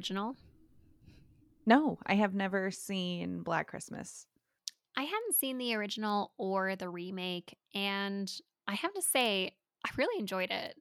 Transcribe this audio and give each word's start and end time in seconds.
Original? 0.00 0.34
No, 1.66 1.98
I 2.06 2.14
have 2.14 2.32
never 2.32 2.70
seen 2.70 3.42
Black 3.42 3.66
Christmas. 3.66 4.26
I 4.96 5.02
haven't 5.02 5.34
seen 5.38 5.58
the 5.58 5.74
original 5.74 6.32
or 6.38 6.74
the 6.74 6.88
remake, 6.88 7.58
and 7.74 8.32
I 8.66 8.76
have 8.76 8.94
to 8.94 9.02
say, 9.02 9.52
I 9.84 9.90
really 9.98 10.18
enjoyed 10.18 10.50
it. 10.50 10.74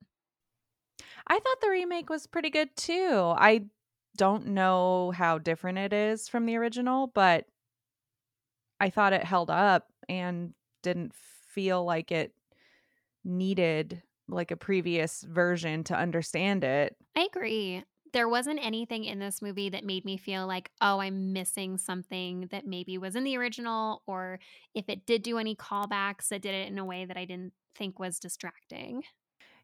I 1.27 1.37
thought 1.37 1.61
the 1.61 1.69
remake 1.69 2.09
was 2.09 2.27
pretty 2.27 2.49
good 2.49 2.73
too. 2.77 3.33
I 3.35 3.65
don't 4.15 4.47
know 4.47 5.11
how 5.13 5.37
different 5.37 5.79
it 5.79 5.91
is 5.91 6.29
from 6.29 6.45
the 6.45 6.55
original, 6.55 7.07
but 7.07 7.45
I 8.79 8.89
thought 8.89 9.11
it 9.11 9.25
held 9.25 9.49
up 9.49 9.87
and 10.07 10.53
didn't 10.81 11.13
feel 11.13 11.83
like 11.83 12.13
it 12.13 12.33
needed 13.25 14.01
like 14.29 14.51
a 14.51 14.55
previous 14.55 15.23
version 15.23 15.83
to 15.85 15.97
understand 15.97 16.63
it. 16.63 16.95
I 17.17 17.27
agree. 17.29 17.83
There 18.13 18.29
wasn't 18.29 18.59
anything 18.63 19.05
in 19.05 19.19
this 19.19 19.41
movie 19.41 19.69
that 19.69 19.85
made 19.85 20.05
me 20.05 20.17
feel 20.17 20.47
like, 20.47 20.71
oh, 20.81 20.99
I'm 20.99 21.33
missing 21.33 21.77
something 21.77 22.47
that 22.51 22.65
maybe 22.65 22.97
was 22.97 23.15
in 23.15 23.23
the 23.23 23.37
original, 23.37 24.01
or 24.07 24.39
if 24.73 24.89
it 24.89 25.05
did 25.05 25.23
do 25.23 25.37
any 25.37 25.55
callbacks, 25.55 26.31
it 26.31 26.41
did 26.41 26.53
it 26.53 26.71
in 26.71 26.79
a 26.79 26.85
way 26.85 27.05
that 27.05 27.17
I 27.17 27.25
didn't 27.25 27.53
think 27.75 27.99
was 27.99 28.19
distracting. 28.19 29.03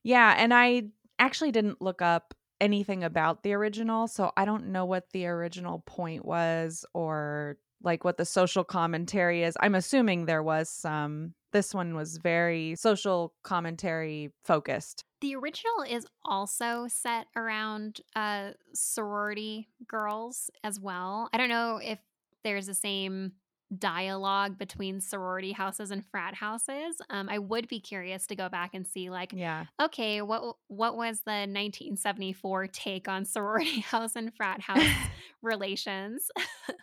Yeah, 0.04 0.36
and 0.38 0.54
I 0.54 0.90
actually 1.18 1.52
didn't 1.52 1.82
look 1.82 2.02
up 2.02 2.34
anything 2.62 3.04
about 3.04 3.44
the 3.44 3.54
original, 3.54 4.08
so 4.08 4.32
I 4.38 4.46
don't 4.46 4.68
know 4.68 4.86
what 4.86 5.10
the 5.12 5.26
original 5.26 5.84
point 5.86 6.24
was 6.24 6.86
or 6.94 7.58
like 7.84 8.04
what 8.04 8.18
the 8.18 8.26
social 8.26 8.64
commentary 8.64 9.44
is. 9.44 9.58
I'm 9.60 9.76
assuming 9.76 10.26
there 10.26 10.44
was 10.44 10.70
some. 10.70 11.34
This 11.56 11.74
one 11.74 11.96
was 11.96 12.18
very 12.18 12.76
social 12.76 13.34
commentary 13.42 14.30
focused. 14.44 15.06
The 15.22 15.36
original 15.38 15.86
is 15.90 16.06
also 16.26 16.88
set 16.90 17.28
around 17.34 18.02
uh, 18.14 18.50
sorority 18.74 19.70
girls 19.88 20.50
as 20.66 20.82
well. 20.82 21.30
I 21.32 21.38
don't 21.38 21.48
know 21.48 21.80
if 21.82 22.00
there's 22.44 22.66
the 22.66 22.74
same 22.74 23.36
dialogue 23.80 24.58
between 24.58 25.00
sorority 25.00 25.54
houses 25.54 25.92
and 25.92 26.06
frat 26.06 26.36
houses. 26.36 26.98
Um, 27.10 27.30
I 27.30 27.40
would 27.40 27.70
be 27.70 27.80
curious 27.80 28.28
to 28.28 28.36
go 28.36 28.50
back 28.50 28.74
and 28.74 28.86
see, 28.86 29.10
like, 29.10 29.32
yeah, 29.34 29.64
okay, 29.82 30.22
what 30.22 30.58
what 30.68 30.98
was 30.98 31.22
the 31.26 31.48
1974 31.48 32.68
take 32.68 33.08
on 33.08 33.24
sorority 33.24 33.80
house 33.92 34.18
and 34.18 34.36
frat 34.36 34.60
house 34.60 34.84
relations? 35.42 36.28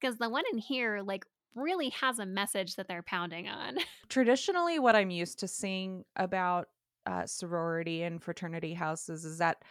Because 0.00 0.18
the 0.18 0.28
one 0.28 0.42
in 0.52 0.58
here, 0.58 1.00
like, 1.04 1.24
really 1.54 1.90
has 1.90 2.18
a 2.18 2.26
message 2.26 2.76
that 2.76 2.88
they're 2.88 3.02
pounding 3.02 3.48
on. 3.48 3.78
Traditionally, 4.08 4.78
what 4.78 4.96
I'm 4.96 5.10
used 5.10 5.38
to 5.40 5.48
seeing 5.48 6.04
about 6.16 6.68
uh, 7.06 7.26
sorority 7.26 8.02
and 8.02 8.22
fraternity 8.22 8.74
houses 8.74 9.24
is 9.24 9.38
that 9.38 9.62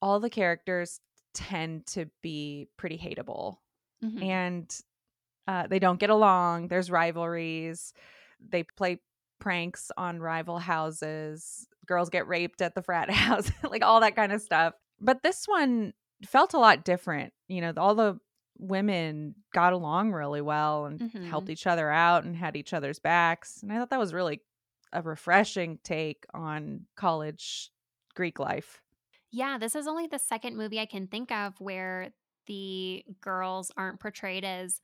all 0.00 0.20
the 0.20 0.30
characters 0.30 1.00
tend 1.34 1.86
to 1.86 2.06
be 2.22 2.68
pretty 2.76 2.98
hateable. 2.98 3.56
Mm-hmm. 4.04 4.22
And 4.22 4.80
uh, 5.46 5.66
they 5.66 5.78
don't 5.78 6.00
get 6.00 6.10
along. 6.10 6.68
There's 6.68 6.90
rivalries. 6.90 7.92
They 8.40 8.64
play 8.64 9.00
pranks 9.40 9.90
on 9.96 10.20
rival 10.20 10.58
houses. 10.58 11.66
Girls 11.86 12.10
get 12.10 12.28
raped 12.28 12.62
at 12.62 12.74
the 12.74 12.82
frat 12.82 13.10
house, 13.10 13.50
like 13.68 13.82
all 13.82 14.00
that 14.00 14.16
kind 14.16 14.32
of 14.32 14.40
stuff. 14.40 14.74
But 15.00 15.22
this 15.22 15.46
one 15.46 15.92
felt 16.26 16.54
a 16.54 16.58
lot 16.58 16.84
different. 16.84 17.32
You 17.48 17.60
know, 17.60 17.72
all 17.76 17.94
the 17.94 18.18
women 18.58 19.34
got 19.52 19.72
along 19.72 20.12
really 20.12 20.40
well 20.40 20.86
and 20.86 21.00
mm-hmm. 21.00 21.24
helped 21.24 21.50
each 21.50 21.66
other 21.66 21.90
out 21.90 22.24
and 22.24 22.36
had 22.36 22.56
each 22.56 22.72
other's 22.72 22.98
backs. 22.98 23.62
And 23.62 23.72
I 23.72 23.78
thought 23.78 23.90
that 23.90 23.98
was 23.98 24.14
really 24.14 24.40
a 24.92 25.02
refreshing 25.02 25.78
take 25.82 26.24
on 26.34 26.86
college 26.96 27.70
Greek 28.14 28.38
life. 28.38 28.80
Yeah, 29.30 29.58
this 29.58 29.74
is 29.74 29.86
only 29.86 30.06
the 30.06 30.18
second 30.18 30.56
movie 30.56 30.78
I 30.78 30.86
can 30.86 31.06
think 31.06 31.32
of 31.32 31.54
where 31.58 32.10
the 32.46 33.04
girls 33.20 33.72
aren't 33.76 34.00
portrayed 34.00 34.44
as 34.44 34.80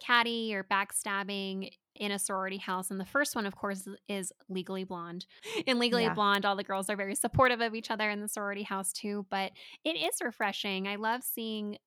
catty 0.00 0.52
or 0.54 0.64
backstabbing 0.64 1.70
in 1.94 2.10
a 2.10 2.18
sorority 2.18 2.56
house. 2.56 2.90
And 2.90 2.98
the 2.98 3.04
first 3.04 3.36
one, 3.36 3.46
of 3.46 3.54
course, 3.54 3.86
is 4.08 4.32
Legally 4.48 4.82
Blonde. 4.82 5.26
In 5.66 5.78
Legally 5.78 6.04
yeah. 6.04 6.14
Blonde, 6.14 6.44
all 6.44 6.56
the 6.56 6.64
girls 6.64 6.90
are 6.90 6.96
very 6.96 7.14
supportive 7.14 7.60
of 7.60 7.74
each 7.74 7.90
other 7.90 8.10
in 8.10 8.20
the 8.20 8.28
sorority 8.28 8.64
house, 8.64 8.92
too. 8.92 9.26
But 9.30 9.52
it 9.84 9.96
is 9.96 10.20
refreshing. 10.22 10.88
I 10.88 10.96
love 10.96 11.22
seeing 11.22 11.78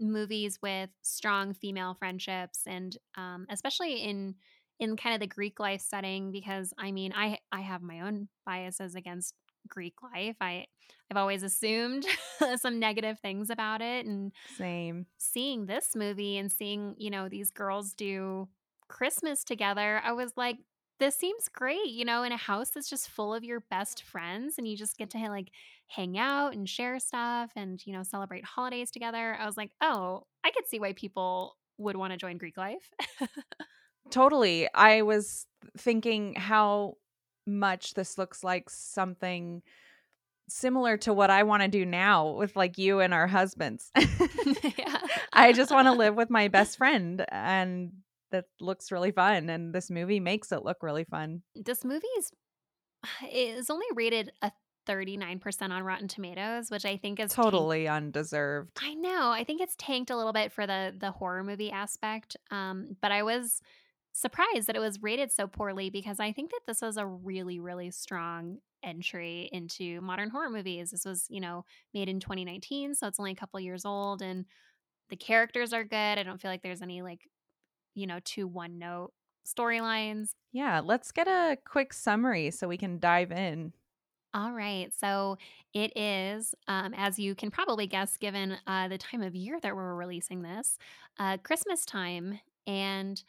movies 0.00 0.58
with 0.62 0.90
strong 1.02 1.54
female 1.54 1.94
friendships 1.94 2.60
and 2.66 2.96
um, 3.16 3.46
especially 3.48 3.96
in 3.96 4.34
in 4.80 4.96
kind 4.96 5.14
of 5.14 5.20
the 5.20 5.26
greek 5.26 5.60
life 5.60 5.80
setting 5.80 6.32
because 6.32 6.72
i 6.78 6.90
mean 6.90 7.12
i 7.14 7.38
i 7.52 7.60
have 7.60 7.80
my 7.80 8.00
own 8.00 8.28
biases 8.44 8.94
against 8.96 9.34
greek 9.68 9.94
life. 10.02 10.36
I 10.40 10.66
i've 11.10 11.16
always 11.16 11.42
assumed 11.42 12.04
some 12.56 12.78
negative 12.78 13.18
things 13.20 13.50
about 13.50 13.80
it 13.80 14.06
and 14.06 14.32
same. 14.56 15.06
seeing 15.18 15.66
this 15.66 15.94
movie 15.94 16.38
and 16.38 16.50
seeing 16.50 16.94
you 16.98 17.10
know 17.10 17.28
these 17.28 17.50
girls 17.50 17.94
do 17.94 18.48
christmas 18.88 19.44
together 19.44 20.02
i 20.04 20.12
was 20.12 20.32
like 20.36 20.58
this 21.00 21.16
seems 21.16 21.48
great, 21.48 21.86
you 21.86 22.04
know, 22.04 22.22
in 22.22 22.32
a 22.32 22.36
house 22.36 22.70
that's 22.70 22.88
just 22.88 23.08
full 23.08 23.34
of 23.34 23.44
your 23.44 23.60
best 23.70 24.02
friends 24.02 24.54
and 24.58 24.66
you 24.66 24.76
just 24.76 24.96
get 24.96 25.10
to 25.10 25.18
like 25.28 25.50
hang 25.88 26.18
out 26.18 26.54
and 26.54 26.68
share 26.68 26.98
stuff 26.98 27.50
and, 27.56 27.84
you 27.86 27.92
know, 27.92 28.02
celebrate 28.02 28.44
holidays 28.44 28.90
together. 28.90 29.36
I 29.38 29.46
was 29.46 29.56
like, 29.56 29.70
oh, 29.80 30.26
I 30.44 30.50
could 30.50 30.66
see 30.66 30.78
why 30.78 30.92
people 30.92 31.56
would 31.78 31.96
want 31.96 32.12
to 32.12 32.16
join 32.16 32.38
Greek 32.38 32.56
life. 32.56 32.90
totally. 34.10 34.68
I 34.72 35.02
was 35.02 35.46
thinking 35.76 36.34
how 36.34 36.94
much 37.46 37.94
this 37.94 38.16
looks 38.16 38.44
like 38.44 38.70
something 38.70 39.62
similar 40.48 40.96
to 40.98 41.12
what 41.12 41.30
I 41.30 41.42
want 41.42 41.62
to 41.62 41.68
do 41.68 41.84
now 41.84 42.30
with 42.30 42.54
like 42.56 42.78
you 42.78 43.00
and 43.00 43.14
our 43.14 43.26
husbands. 43.26 43.90
yeah. 43.96 44.98
I 45.32 45.52
just 45.52 45.70
want 45.70 45.86
to 45.86 45.92
live 45.92 46.14
with 46.14 46.30
my 46.30 46.48
best 46.48 46.76
friend 46.78 47.24
and 47.30 47.92
that 48.34 48.46
looks 48.60 48.90
really 48.90 49.12
fun 49.12 49.48
and 49.48 49.72
this 49.72 49.90
movie 49.90 50.20
makes 50.20 50.50
it 50.52 50.64
look 50.64 50.82
really 50.82 51.04
fun. 51.04 51.42
This 51.54 51.84
movie 51.84 52.06
is 52.18 52.30
is 53.32 53.70
only 53.70 53.86
rated 53.94 54.32
a 54.42 54.52
39% 54.88 55.70
on 55.70 55.82
Rotten 55.82 56.08
Tomatoes, 56.08 56.70
which 56.70 56.84
I 56.84 56.96
think 56.96 57.20
is 57.20 57.32
totally 57.32 57.84
tanked. 57.84 57.96
undeserved. 57.96 58.82
I 58.82 58.94
know. 58.94 59.30
I 59.30 59.44
think 59.44 59.60
it's 59.60 59.76
tanked 59.78 60.10
a 60.10 60.16
little 60.16 60.32
bit 60.32 60.52
for 60.52 60.66
the 60.66 60.94
the 60.96 61.10
horror 61.10 61.44
movie 61.44 61.70
aspect. 61.70 62.36
Um, 62.50 62.96
but 63.00 63.12
I 63.12 63.22
was 63.22 63.60
surprised 64.12 64.66
that 64.66 64.76
it 64.76 64.80
was 64.80 65.02
rated 65.02 65.32
so 65.32 65.46
poorly 65.46 65.90
because 65.90 66.20
I 66.20 66.32
think 66.32 66.50
that 66.50 66.60
this 66.66 66.82
was 66.82 66.96
a 66.96 67.06
really, 67.06 67.60
really 67.60 67.90
strong 67.90 68.58
entry 68.82 69.48
into 69.52 70.00
modern 70.02 70.30
horror 70.30 70.50
movies. 70.50 70.90
This 70.90 71.04
was, 71.04 71.26
you 71.30 71.40
know, 71.40 71.64
made 71.94 72.08
in 72.08 72.20
2019, 72.20 72.94
so 72.94 73.06
it's 73.06 73.18
only 73.18 73.32
a 73.32 73.36
couple 73.36 73.58
years 73.60 73.84
old 73.84 74.22
and 74.22 74.44
the 75.08 75.16
characters 75.16 75.72
are 75.72 75.84
good. 75.84 75.96
I 76.18 76.22
don't 76.22 76.40
feel 76.40 76.50
like 76.50 76.62
there's 76.62 76.82
any 76.82 77.02
like 77.02 77.20
you 77.94 78.06
know, 78.06 78.18
two 78.24 78.46
one 78.46 78.78
note 78.78 79.12
storylines. 79.46 80.30
Yeah, 80.52 80.80
let's 80.84 81.12
get 81.12 81.28
a 81.28 81.56
quick 81.64 81.92
summary 81.92 82.50
so 82.50 82.68
we 82.68 82.78
can 82.78 82.98
dive 82.98 83.32
in. 83.32 83.72
All 84.32 84.52
right. 84.52 84.92
So 84.98 85.38
it 85.72 85.96
is, 85.96 86.56
um, 86.66 86.92
as 86.96 87.20
you 87.20 87.36
can 87.36 87.52
probably 87.52 87.86
guess, 87.86 88.16
given 88.16 88.56
uh, 88.66 88.88
the 88.88 88.98
time 88.98 89.22
of 89.22 89.36
year 89.36 89.60
that 89.60 89.76
we're 89.76 89.94
releasing 89.94 90.42
this, 90.42 90.76
uh, 91.20 91.36
Christmas 91.38 91.84
time. 91.86 92.40
And 92.66 93.22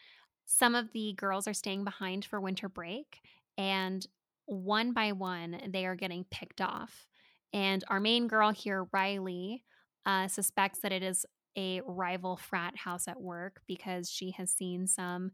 some 0.46 0.74
of 0.74 0.92
the 0.94 1.14
girls 1.14 1.48
are 1.48 1.54
staying 1.54 1.84
behind 1.84 2.26
for 2.26 2.42
winter 2.42 2.68
break. 2.68 3.22
And 3.58 4.06
one 4.46 4.94
by 4.94 5.12
one, 5.12 5.62
they 5.68 5.86
are 5.86 5.96
getting 5.96 6.26
picked 6.32 6.62
off. 6.62 7.06
And 7.54 7.84
our 7.88 8.00
main 8.00 8.28
girl 8.28 8.50
here, 8.50 8.88
Riley, 8.92 9.64
uh, 10.08 10.28
suspects 10.28 10.80
that 10.80 10.92
it 10.92 11.04
is 11.04 11.26
a 11.58 11.82
rival 11.86 12.38
frat 12.38 12.78
house 12.78 13.08
at 13.08 13.22
work 13.22 13.62
because 13.68 14.10
she 14.10 14.32
has 14.32 14.52
seen 14.52 14.88
some 14.88 15.32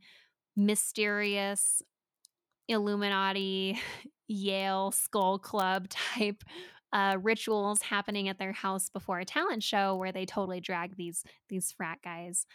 mysterious 0.56 1.81
Illuminati, 2.68 3.79
Yale 4.27 4.91
Skull 4.91 5.39
Club 5.39 5.89
type 5.89 6.44
uh, 6.94 7.18
rituals 7.21 7.81
happening 7.81 8.27
at 8.27 8.38
their 8.38 8.51
house 8.51 8.89
before 8.89 9.19
a 9.19 9.25
talent 9.25 9.63
show 9.63 9.95
where 9.95 10.12
they 10.12 10.25
totally 10.25 10.59
drag 10.59 10.97
these 10.97 11.23
these 11.50 11.71
frat 11.71 12.00
guys. 12.03 12.45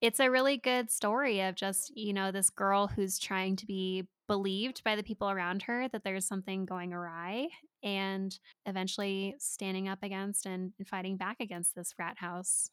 It's 0.00 0.20
a 0.20 0.30
really 0.30 0.58
good 0.58 0.90
story 0.90 1.40
of 1.40 1.54
just, 1.54 1.94
you 1.96 2.12
know, 2.12 2.30
this 2.30 2.50
girl 2.50 2.86
who's 2.86 3.18
trying 3.18 3.56
to 3.56 3.66
be 3.66 4.06
believed 4.28 4.84
by 4.84 4.96
the 4.96 5.02
people 5.02 5.30
around 5.30 5.62
her 5.62 5.88
that 5.88 6.04
there's 6.04 6.26
something 6.26 6.66
going 6.66 6.92
awry 6.92 7.48
and 7.82 8.38
eventually 8.66 9.34
standing 9.38 9.88
up 9.88 10.00
against 10.02 10.44
and 10.44 10.72
fighting 10.86 11.16
back 11.16 11.36
against 11.40 11.74
this 11.74 11.92
frat 11.92 12.18
house. 12.18 12.70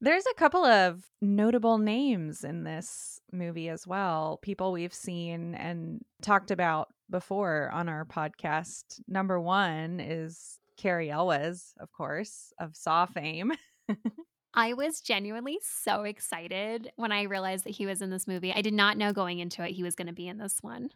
There's 0.00 0.26
a 0.26 0.34
couple 0.34 0.64
of 0.64 1.04
notable 1.22 1.78
names 1.78 2.44
in 2.44 2.64
this 2.64 3.20
movie 3.32 3.68
as 3.68 3.86
well. 3.86 4.38
People 4.42 4.72
we've 4.72 4.92
seen 4.92 5.54
and 5.54 6.04
talked 6.20 6.50
about 6.50 6.88
before 7.08 7.70
on 7.72 7.88
our 7.88 8.04
podcast. 8.04 9.00
Number 9.08 9.40
one 9.40 10.00
is 10.00 10.58
Cary 10.76 11.10
Elwes, 11.10 11.74
of 11.80 11.92
course, 11.92 12.52
of 12.60 12.76
Saw 12.76 13.06
fame. 13.06 13.52
I 14.54 14.72
was 14.72 15.00
genuinely 15.00 15.58
so 15.62 16.02
excited 16.02 16.90
when 16.96 17.12
I 17.12 17.22
realized 17.22 17.64
that 17.64 17.74
he 17.74 17.86
was 17.86 18.02
in 18.02 18.10
this 18.10 18.26
movie. 18.26 18.52
I 18.54 18.62
did 18.62 18.74
not 18.74 18.96
know 18.96 19.12
going 19.12 19.38
into 19.38 19.62
it 19.62 19.72
he 19.72 19.82
was 19.82 19.94
going 19.94 20.06
to 20.06 20.14
be 20.14 20.28
in 20.28 20.38
this 20.38 20.58
one. 20.62 20.90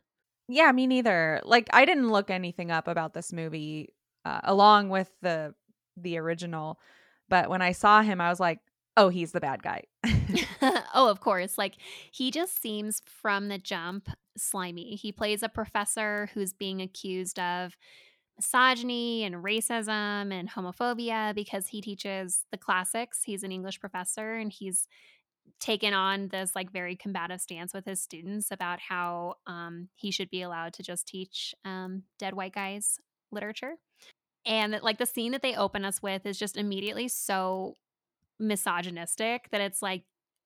Yeah, 0.49 0.73
me 0.73 0.87
neither. 0.87 1.41
Like 1.45 1.69
I 1.73 1.85
didn't 1.85 2.09
look 2.09 2.31
anything 2.31 2.71
up 2.71 2.89
about 2.89 3.15
this 3.15 3.33
movie 3.33 3.95
uh, 4.25 4.41
along 4.45 4.89
with 4.89 5.11
the 5.23 5.55
the 5.97 6.19
original, 6.19 6.79
but 7.29 7.51
when 7.51 7.61
I 7.61 7.73
saw 7.73 8.01
him 8.03 8.21
I 8.21 8.31
was 8.31 8.41
like, 8.41 8.61
"Oh, 8.97 9.09
he's 9.09 9.33
the 9.33 9.41
bad 9.41 9.63
guy." 9.63 9.85
oh, 10.95 11.09
of 11.09 11.21
course. 11.21 11.59
Like 11.59 11.77
he 12.11 12.31
just 12.31 12.61
seems 12.61 13.03
from 13.05 13.49
the 13.49 13.59
jump 13.59 14.09
slimy. 14.37 14.97
He 14.97 15.13
plays 15.13 15.43
a 15.43 15.49
professor 15.49 16.31
who's 16.35 16.53
being 16.53 16.81
accused 16.81 17.39
of 17.39 17.77
misogyny 18.37 19.25
and 19.25 19.37
racism 19.37 20.33
and 20.33 20.51
homophobia 20.51 21.35
because 21.35 21.69
he 21.69 21.81
teaches 21.81 22.45
the 22.51 22.59
classics. 22.59 23.21
He's 23.25 23.43
an 23.43 23.53
English 23.53 23.81
professor 23.81 24.35
and 24.35 24.53
he's 24.53 24.87
taken 25.59 25.93
on 25.93 26.29
this 26.29 26.55
like 26.55 26.73
very 26.73 26.97
combative 26.97 27.41
stance 27.41 27.75
with 27.75 27.85
his 27.85 28.03
students 28.03 28.51
about 28.51 28.79
how 28.81 29.35
um, 29.47 29.89
he 29.95 30.11
should 30.11 30.31
be 30.31 30.43
allowed 30.43 30.73
to 30.75 30.83
just 30.83 31.07
teach 31.07 31.55
um, 31.65 32.05
dead 32.19 32.35
white 32.35 32.55
guys 32.55 32.99
literature. 33.31 33.75
And 34.47 34.79
like 34.83 34.97
the 34.97 35.07
scene 35.07 35.33
that 35.33 35.43
they 35.43 35.55
open 35.55 35.85
us 35.85 36.03
with 36.03 36.25
is 36.25 36.39
just 36.39 36.57
immediately 36.57 37.09
so 37.09 37.77
misogynistic 38.41 39.49
that 39.53 39.61
it's 39.61 39.83
like, 39.83 40.03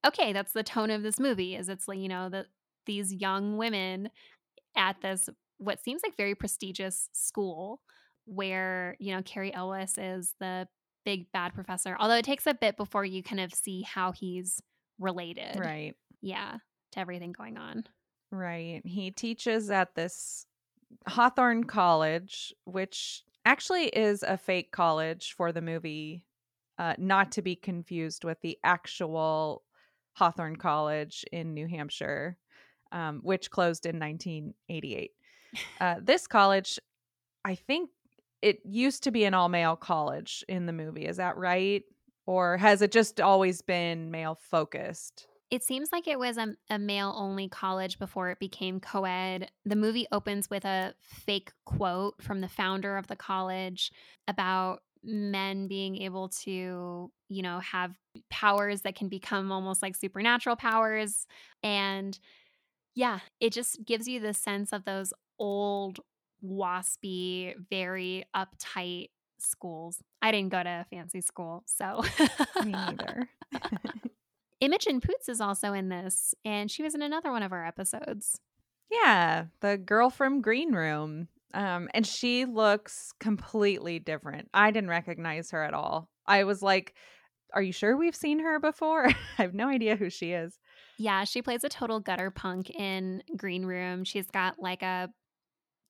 okay, 0.06 0.32
that's 0.32 0.52
the 0.52 0.62
tone 0.62 0.91
of 0.91 1.02
this 1.02 1.19
movie. 1.19 1.55
Is 1.55 1.69
it's 1.69 1.88
like 1.88 1.99
you 1.99 2.08
know 2.08 2.29
that 2.29 2.46
these 2.87 3.14
young 3.14 3.56
women 3.56 4.11
at 4.76 5.00
this 5.00 5.31
what 5.58 5.82
seems 5.82 6.02
like 6.02 6.17
very 6.17 6.35
prestigious 6.35 7.08
school 7.12 7.81
where, 8.26 8.96
you 8.99 9.14
know, 9.14 9.23
Cary 9.23 9.52
Elwes 9.55 9.99
is 9.99 10.35
the 10.41 10.67
big 11.05 11.31
bad 11.32 11.55
professor. 11.55 11.96
Although 11.99 12.17
it 12.17 12.25
takes 12.25 12.46
a 12.46 12.55
bit 12.55 12.76
before 12.76 13.05
you 13.05 13.23
kind 13.23 13.41
of 13.41 13.52
see 13.52 13.82
how 13.82 14.12
he's 14.12 14.61
related. 14.99 15.58
Right. 15.58 15.94
Yeah, 16.23 16.56
to 16.93 16.99
everything 16.99 17.32
going 17.32 17.58
on. 17.58 17.85
Right. 18.31 18.81
He 18.85 19.11
teaches 19.11 19.70
at 19.70 19.94
this 19.94 20.47
Hawthorne 21.06 21.64
College, 21.64 22.55
which 22.64 23.23
actually 23.44 23.87
is 23.87 24.23
a 24.23 24.38
fake 24.38 24.73
college 24.73 25.35
for 25.37 25.52
the 25.52 25.61
movie, 25.61 26.25
uh, 26.79 26.94
not 26.99 27.32
to 27.32 27.43
be 27.43 27.56
confused 27.56 28.25
with 28.25 28.41
the 28.41 28.59
actual 28.65 29.62
Hawthorne 30.15 30.56
College 30.56 31.25
in 31.32 31.55
New 31.55 31.67
Hampshire, 31.67 32.37
um, 32.93 33.21
which 33.23 33.50
closed 33.50 33.87
in 33.87 33.99
1988. 33.99 35.11
Uh, 35.81 35.97
this 36.03 36.26
college, 36.26 36.79
I 37.44 37.55
think 37.55 37.91
it 38.43 38.61
used 38.65 39.05
to 39.05 39.11
be 39.11 39.25
an 39.25 39.35
all 39.35 39.49
male 39.49 39.76
college 39.76 40.44
in 40.49 40.67
the 40.67 40.73
movie. 40.73 41.06
Is 41.06 41.17
that 41.19 41.37
right? 41.37 41.82
Or 42.26 42.56
has 42.56 42.82
it 42.82 42.93
just 42.93 43.21
always 43.21 43.62
been 43.62 44.11
male 44.11 44.38
focused? 44.50 45.26
It 45.50 45.62
seems 45.62 45.91
like 45.93 46.09
it 46.09 46.19
was 46.19 46.37
a, 46.37 46.55
a 46.71 46.79
male 46.79 47.15
only 47.17 47.49
college 47.49 47.99
before 47.99 48.31
it 48.31 48.41
became 48.41 48.81
co 48.81 49.05
ed. 49.05 49.50
The 49.65 49.76
movie 49.76 50.06
opens 50.11 50.50
with 50.50 50.65
a 50.65 50.94
fake 51.00 51.53
quote 51.65 52.21
from 52.21 52.41
the 52.41 52.49
founder 52.49 52.97
of 52.97 53.06
the 53.06 53.17
college 53.17 53.93
about 54.26 54.81
men 55.04 55.68
being 55.68 56.00
able 56.02 56.28
to, 56.28 57.10
you 57.28 57.42
know, 57.42 57.60
have 57.60 57.96
powers 58.30 58.82
that 58.82 58.94
can 58.94 59.08
become 59.08 59.52
almost 59.52 59.82
like 59.82 59.96
supernatural 59.96 60.56
powers. 60.56 61.26
And 61.62 62.18
yeah, 62.94 63.20
it 63.40 63.52
just 63.52 63.84
gives 63.84 64.08
you 64.08 64.20
the 64.20 64.34
sense 64.34 64.72
of 64.72 64.84
those 64.84 65.12
old, 65.38 66.00
waspy, 66.44 67.54
very 67.70 68.24
uptight 68.34 69.10
schools. 69.38 70.02
I 70.22 70.32
didn't 70.32 70.50
go 70.50 70.62
to 70.62 70.68
a 70.68 70.86
fancy 70.90 71.20
school, 71.20 71.64
so 71.66 72.02
me 72.64 72.72
neither. 72.72 73.28
Imogen 74.60 75.00
Poots 75.00 75.28
is 75.28 75.40
also 75.40 75.72
in 75.72 75.88
this, 75.88 76.34
and 76.44 76.70
she 76.70 76.82
was 76.82 76.94
in 76.94 77.02
another 77.02 77.30
one 77.30 77.42
of 77.42 77.52
our 77.52 77.66
episodes. 77.66 78.40
Yeah, 78.90 79.46
the 79.60 79.76
girl 79.76 80.10
from 80.10 80.40
Green 80.40 80.72
Room. 80.72 81.28
Um, 81.54 81.88
and 81.94 82.06
she 82.06 82.44
looks 82.44 83.12
completely 83.20 83.98
different. 84.00 84.48
I 84.52 84.70
didn't 84.72 84.90
recognize 84.90 85.52
her 85.52 85.62
at 85.62 85.72
all. 85.72 86.10
I 86.26 86.44
was 86.44 86.60
like, 86.62 86.94
Are 87.54 87.62
you 87.62 87.72
sure 87.72 87.96
we've 87.96 88.16
seen 88.16 88.40
her 88.40 88.58
before? 88.58 89.06
I 89.38 89.42
have 89.42 89.54
no 89.54 89.68
idea 89.68 89.96
who 89.96 90.10
she 90.10 90.32
is. 90.32 90.58
Yeah, 90.98 91.24
she 91.24 91.42
plays 91.42 91.64
a 91.64 91.68
total 91.68 92.00
gutter 92.00 92.30
punk 92.30 92.70
in 92.70 93.22
Green 93.36 93.64
Room. 93.64 94.04
She's 94.04 94.30
got 94.30 94.60
like 94.60 94.82
a 94.82 95.08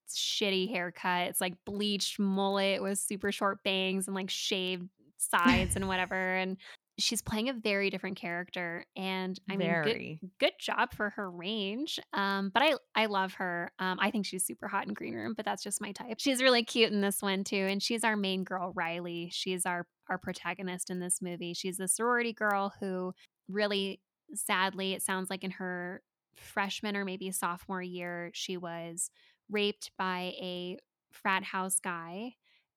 shitty 0.09 0.71
haircut. 0.71 1.29
It's 1.29 1.41
like 1.41 1.55
bleached 1.65 2.19
mullet 2.19 2.83
with 2.83 2.99
super 2.99 3.33
short 3.33 3.63
bangs 3.65 4.07
and 4.07 4.15
like 4.15 4.31
shaved 4.31 4.89
sides 5.17 5.77
and 5.77 5.89
whatever. 5.89 6.37
And 6.37 6.59
she's 6.99 7.23
playing 7.23 7.49
a 7.49 7.53
very 7.53 7.91
different 7.91 8.17
character 8.17 8.85
and 8.97 9.41
i 9.51 9.57
mean 9.57 9.83
good, 9.83 10.31
good, 10.39 10.53
job 10.61 10.95
for 10.95 11.11
her 11.11 11.31
range 11.31 11.99
um 12.13 12.51
but 12.55 12.63
i 12.63 12.75
i 12.95 13.07
love 13.07 13.35
her 13.35 13.73
um 13.81 13.99
i 14.01 14.11
think 14.11 14.25
she's 14.25 14.45
super 14.45 14.69
hot 14.69 14.87
in 14.87 14.95
green 14.95 15.15
room 15.15 15.35
but 15.37 15.45
that's 15.45 15.63
just 15.63 15.81
my 15.81 15.93
type. 15.93 16.17
She's 16.19 16.43
really 16.43 16.65
cute 16.65 16.93
in 16.93 17.01
this 17.01 17.23
one 17.23 17.45
too 17.45 17.57
and 17.57 17.83
she's 17.83 18.05
our 18.05 18.17
main 18.17 18.45
girl 18.45 18.73
riley. 18.75 19.31
She's 19.33 19.67
our 19.67 19.87
our 20.09 20.19
protagonist 20.19 20.91
in 20.91 21.01
this 21.01 21.21
movie. 21.23 21.55
She's 21.55 21.81
a 21.81 21.89
sorority 21.89 22.33
girl 22.33 22.73
who 22.81 23.15
really 23.49 24.01
sadly 24.35 24.93
it 24.95 25.03
sounds 25.03 25.31
like 25.31 25.45
in 25.45 25.53
her 25.53 26.03
freshman 26.35 26.97
or 26.97 27.05
maybe 27.05 27.31
sophomore 27.31 27.83
year 27.83 28.31
she 28.35 28.57
was 28.57 29.11
raped 29.51 29.91
by 29.99 30.35
a 30.41 30.79
frat 31.13 31.45
house 31.45 31.79
guy 31.79 32.33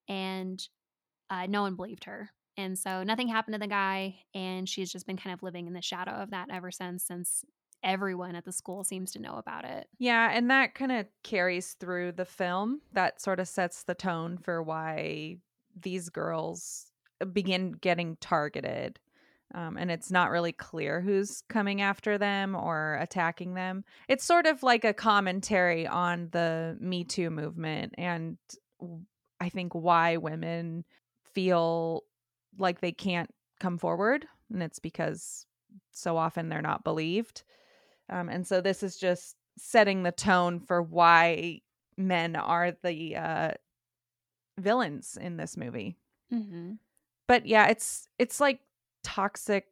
and 0.07 0.67
uh, 1.29 1.45
no 1.47 1.61
one 1.61 1.75
believed 1.75 2.05
her. 2.05 2.29
And 2.57 2.77
so 2.77 3.03
nothing 3.03 3.27
happened 3.27 3.53
to 3.53 3.59
the 3.59 3.67
guy. 3.67 4.15
And 4.33 4.67
she's 4.67 4.91
just 4.91 5.07
been 5.07 5.17
kind 5.17 5.33
of 5.33 5.43
living 5.43 5.67
in 5.67 5.73
the 5.73 5.81
shadow 5.81 6.11
of 6.11 6.31
that 6.31 6.49
ever 6.51 6.71
since, 6.71 7.03
since 7.03 7.43
everyone 7.83 8.35
at 8.35 8.45
the 8.45 8.51
school 8.51 8.83
seems 8.83 9.11
to 9.11 9.19
know 9.19 9.35
about 9.35 9.63
it. 9.63 9.87
Yeah. 9.99 10.31
And 10.33 10.49
that 10.49 10.73
kind 10.73 10.91
of 10.91 11.05
carries 11.23 11.73
through 11.73 12.13
the 12.13 12.25
film. 12.25 12.81
That 12.93 13.21
sort 13.21 13.39
of 13.39 13.47
sets 13.47 13.83
the 13.83 13.93
tone 13.93 14.37
for 14.37 14.63
why 14.63 15.37
these 15.79 16.09
girls 16.09 16.91
begin 17.33 17.73
getting 17.73 18.17
targeted 18.19 18.99
um, 19.53 19.77
and 19.77 19.89
it's 19.89 20.11
not 20.11 20.29
really 20.29 20.51
clear 20.51 20.99
who's 21.01 21.41
coming 21.47 21.81
after 21.81 22.17
them 22.17 22.55
or 22.55 22.97
attacking 23.01 23.53
them. 23.53 23.83
It's 24.07 24.25
sort 24.25 24.45
of 24.45 24.61
like 24.61 24.83
a 24.83 24.93
commentary 24.93 25.87
on 25.87 26.29
the 26.31 26.77
Me 26.79 27.03
Too 27.03 27.29
movement 27.29 27.95
and 27.97 28.37
I 29.39 29.49
think 29.49 29.73
why 29.73 30.17
women 30.17 30.83
feel 31.33 32.03
like 32.57 32.81
they 32.81 32.91
can't 32.91 33.29
come 33.59 33.77
forward. 33.77 34.25
And 34.51 34.63
it's 34.63 34.79
because 34.79 35.45
so 35.91 36.17
often 36.17 36.49
they're 36.49 36.61
not 36.61 36.83
believed. 36.83 37.43
Um, 38.09 38.29
and 38.29 38.47
so 38.47 38.61
this 38.61 38.83
is 38.83 38.97
just 38.97 39.35
setting 39.57 40.03
the 40.03 40.11
tone 40.11 40.59
for 40.59 40.81
why 40.81 41.61
men 41.97 42.35
are 42.35 42.73
the 42.83 43.15
uh, 43.15 43.51
villains 44.57 45.17
in 45.19 45.37
this 45.37 45.57
movie. 45.57 45.97
Mm-hmm. 46.33 46.73
But 47.27 47.45
yeah, 47.45 47.67
it's 47.67 48.07
it's 48.17 48.39
like 48.39 48.61
toxic 49.03 49.65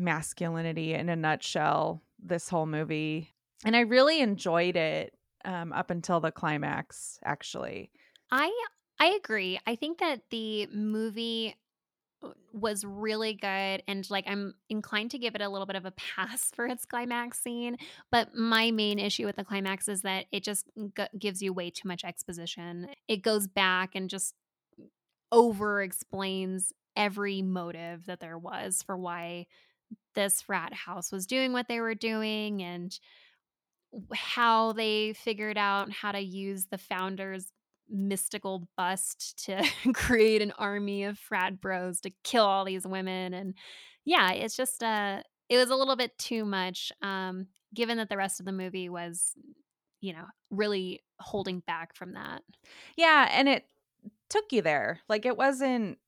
masculinity 0.00 0.94
in 0.94 1.08
a 1.08 1.16
nutshell 1.16 2.02
this 2.22 2.48
whole 2.48 2.66
movie 2.66 3.30
and 3.64 3.76
i 3.76 3.80
really 3.80 4.20
enjoyed 4.20 4.76
it 4.76 5.14
um, 5.44 5.72
up 5.72 5.90
until 5.90 6.20
the 6.20 6.32
climax 6.32 7.18
actually 7.24 7.90
i 8.30 8.50
i 8.98 9.06
agree 9.08 9.58
i 9.66 9.74
think 9.74 9.98
that 9.98 10.22
the 10.30 10.66
movie 10.68 11.54
Uh, 12.22 12.28
was 12.52 12.84
really 12.84 13.32
good 13.32 13.82
and 13.88 14.10
like 14.10 14.24
i'm 14.26 14.54
inclined 14.68 15.10
to 15.10 15.18
give 15.18 15.34
it 15.34 15.40
a 15.40 15.48
little 15.48 15.66
bit 15.66 15.76
of 15.76 15.86
a 15.86 15.92
pass 15.92 16.50
for 16.54 16.66
its 16.66 16.84
climax 16.84 17.40
scene 17.40 17.76
but 18.10 18.34
my 18.34 18.70
main 18.70 18.98
issue 18.98 19.24
with 19.24 19.36
the 19.36 19.44
climax 19.44 19.88
is 19.88 20.02
that 20.02 20.26
it 20.32 20.44
just 20.44 20.66
g- 20.96 21.04
gives 21.18 21.42
you 21.42 21.52
way 21.52 21.70
too 21.70 21.88
much 21.88 22.04
exposition. 22.04 22.88
It 23.08 23.22
goes 23.22 23.46
back 23.46 23.94
and 23.94 24.10
just 24.10 24.34
over 25.32 25.82
explains 25.82 26.72
every 26.96 27.42
motive 27.42 28.06
that 28.06 28.20
there 28.20 28.38
was 28.38 28.82
for 28.82 28.96
why 28.96 29.46
this 30.14 30.42
frat 30.42 30.72
house 30.74 31.12
was 31.12 31.26
doing 31.26 31.52
what 31.52 31.68
they 31.68 31.80
were 31.80 31.94
doing 31.94 32.62
and 32.62 32.98
how 34.14 34.72
they 34.72 35.12
figured 35.12 35.58
out 35.58 35.90
how 35.92 36.12
to 36.12 36.20
use 36.20 36.66
the 36.66 36.78
founders 36.78 37.52
mystical 37.90 38.68
bust 38.76 39.44
to 39.44 39.62
create 39.94 40.42
an 40.42 40.52
army 40.58 41.04
of 41.04 41.18
frat 41.18 41.60
bros 41.60 42.00
to 42.00 42.10
kill 42.24 42.44
all 42.44 42.64
these 42.64 42.86
women 42.86 43.34
and 43.34 43.54
yeah 44.04 44.30
it's 44.32 44.56
just 44.56 44.82
uh 44.82 45.22
it 45.48 45.56
was 45.56 45.70
a 45.70 45.76
little 45.76 45.96
bit 45.96 46.16
too 46.16 46.44
much 46.44 46.92
um 47.02 47.46
given 47.74 47.98
that 47.98 48.08
the 48.08 48.16
rest 48.16 48.40
of 48.40 48.46
the 48.46 48.52
movie 48.52 48.88
was 48.88 49.34
you 50.00 50.12
know 50.12 50.24
really 50.50 51.02
holding 51.20 51.60
back 51.60 51.94
from 51.94 52.14
that. 52.14 52.42
Yeah 52.96 53.28
and 53.32 53.48
it 53.48 53.64
took 54.28 54.52
you 54.52 54.62
there. 54.62 55.00
Like 55.08 55.26
it 55.26 55.36
wasn't 55.36 55.98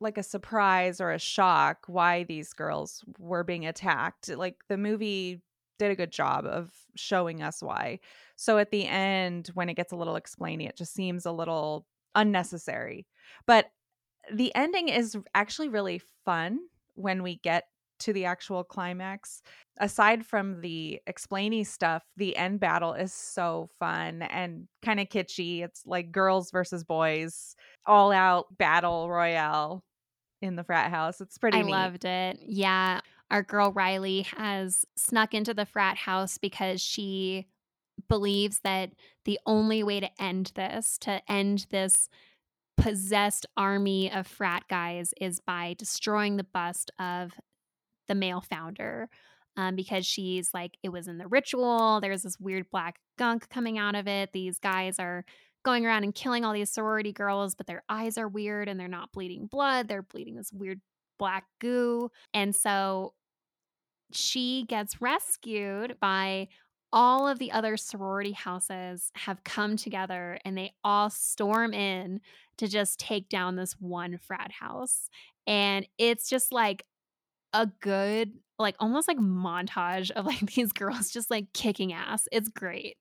like 0.00 0.18
a 0.18 0.22
surprise 0.22 1.00
or 1.00 1.12
a 1.12 1.18
shock 1.18 1.84
why 1.86 2.24
these 2.24 2.52
girls 2.52 3.04
were 3.18 3.44
being 3.44 3.66
attacked. 3.66 4.28
Like 4.28 4.56
the 4.68 4.76
movie 4.76 5.42
did 5.78 5.90
a 5.90 5.96
good 5.96 6.12
job 6.12 6.46
of 6.46 6.70
showing 6.96 7.42
us 7.42 7.62
why. 7.62 8.00
So 8.36 8.58
at 8.58 8.70
the 8.70 8.86
end, 8.86 9.50
when 9.54 9.68
it 9.68 9.74
gets 9.74 9.92
a 9.92 9.96
little 9.96 10.16
explaining, 10.16 10.66
it 10.66 10.76
just 10.76 10.94
seems 10.94 11.26
a 11.26 11.32
little 11.32 11.86
unnecessary. 12.14 13.06
But 13.46 13.66
the 14.32 14.54
ending 14.54 14.88
is 14.88 15.16
actually 15.34 15.68
really 15.68 16.00
fun 16.24 16.60
when 16.94 17.22
we 17.22 17.36
get 17.36 17.64
to 18.00 18.12
the 18.12 18.24
actual 18.24 18.64
climax. 18.64 19.42
Aside 19.78 20.26
from 20.26 20.60
the 20.60 21.00
explainy 21.08 21.66
stuff, 21.66 22.02
the 22.16 22.36
end 22.36 22.60
battle 22.60 22.92
is 22.92 23.12
so 23.12 23.68
fun 23.78 24.22
and 24.22 24.66
kind 24.82 25.00
of 25.00 25.08
kitschy. 25.08 25.62
It's 25.62 25.82
like 25.86 26.12
girls 26.12 26.50
versus 26.50 26.84
boys, 26.84 27.54
all 27.86 28.12
out 28.12 28.46
battle 28.56 29.08
royale 29.08 29.84
in 30.42 30.56
the 30.56 30.64
frat 30.64 30.90
house. 30.90 31.20
It's 31.20 31.38
pretty 31.38 31.58
I 31.58 31.62
neat. 31.62 31.70
loved 31.70 32.04
it. 32.04 32.38
Yeah 32.42 33.00
our 33.34 33.42
girl 33.42 33.72
Riley 33.72 34.22
has 34.36 34.84
snuck 34.96 35.34
into 35.34 35.52
the 35.52 35.66
frat 35.66 35.96
house 35.96 36.38
because 36.38 36.80
she 36.80 37.48
believes 38.08 38.60
that 38.60 38.92
the 39.24 39.40
only 39.44 39.82
way 39.82 39.98
to 39.98 40.22
end 40.22 40.52
this, 40.54 40.96
to 40.98 41.20
end 41.30 41.66
this 41.70 42.08
possessed 42.76 43.44
army 43.56 44.10
of 44.12 44.28
frat 44.28 44.62
guys, 44.70 45.12
is 45.20 45.40
by 45.40 45.74
destroying 45.76 46.36
the 46.36 46.44
bust 46.44 46.92
of 47.00 47.32
the 48.06 48.14
male 48.14 48.40
founder. 48.40 49.08
Um, 49.56 49.74
because 49.74 50.06
she's 50.06 50.54
like, 50.54 50.76
it 50.84 50.90
was 50.90 51.08
in 51.08 51.18
the 51.18 51.26
ritual. 51.26 52.00
There's 52.00 52.22
this 52.22 52.38
weird 52.38 52.70
black 52.70 53.00
gunk 53.18 53.48
coming 53.48 53.78
out 53.78 53.96
of 53.96 54.06
it. 54.06 54.32
These 54.32 54.60
guys 54.60 55.00
are 55.00 55.24
going 55.64 55.84
around 55.86 56.04
and 56.04 56.14
killing 56.14 56.44
all 56.44 56.52
these 56.52 56.70
sorority 56.70 57.12
girls, 57.12 57.56
but 57.56 57.66
their 57.66 57.82
eyes 57.88 58.16
are 58.16 58.28
weird 58.28 58.68
and 58.68 58.78
they're 58.78 58.86
not 58.86 59.12
bleeding 59.12 59.46
blood. 59.46 59.88
They're 59.88 60.02
bleeding 60.02 60.36
this 60.36 60.52
weird 60.52 60.80
black 61.18 61.44
goo. 61.60 62.10
And 62.32 62.54
so 62.54 63.14
she 64.12 64.64
gets 64.68 65.00
rescued 65.00 65.96
by 66.00 66.48
all 66.92 67.26
of 67.26 67.40
the 67.40 67.50
other 67.50 67.76
sorority 67.76 68.32
houses 68.32 69.10
have 69.16 69.42
come 69.42 69.76
together 69.76 70.38
and 70.44 70.56
they 70.56 70.72
all 70.84 71.10
storm 71.10 71.74
in 71.74 72.20
to 72.56 72.68
just 72.68 73.00
take 73.00 73.28
down 73.28 73.56
this 73.56 73.72
one 73.80 74.16
frat 74.16 74.52
house. 74.52 75.08
And 75.46 75.86
it's 75.98 76.28
just 76.28 76.52
like 76.52 76.84
a 77.52 77.66
good, 77.80 78.32
like 78.60 78.76
almost 78.78 79.08
like 79.08 79.18
montage 79.18 80.12
of 80.12 80.24
like 80.24 80.40
these 80.54 80.72
girls 80.72 81.10
just 81.10 81.30
like 81.30 81.52
kicking 81.52 81.92
ass. 81.92 82.28
It's 82.30 82.48
great. 82.48 82.96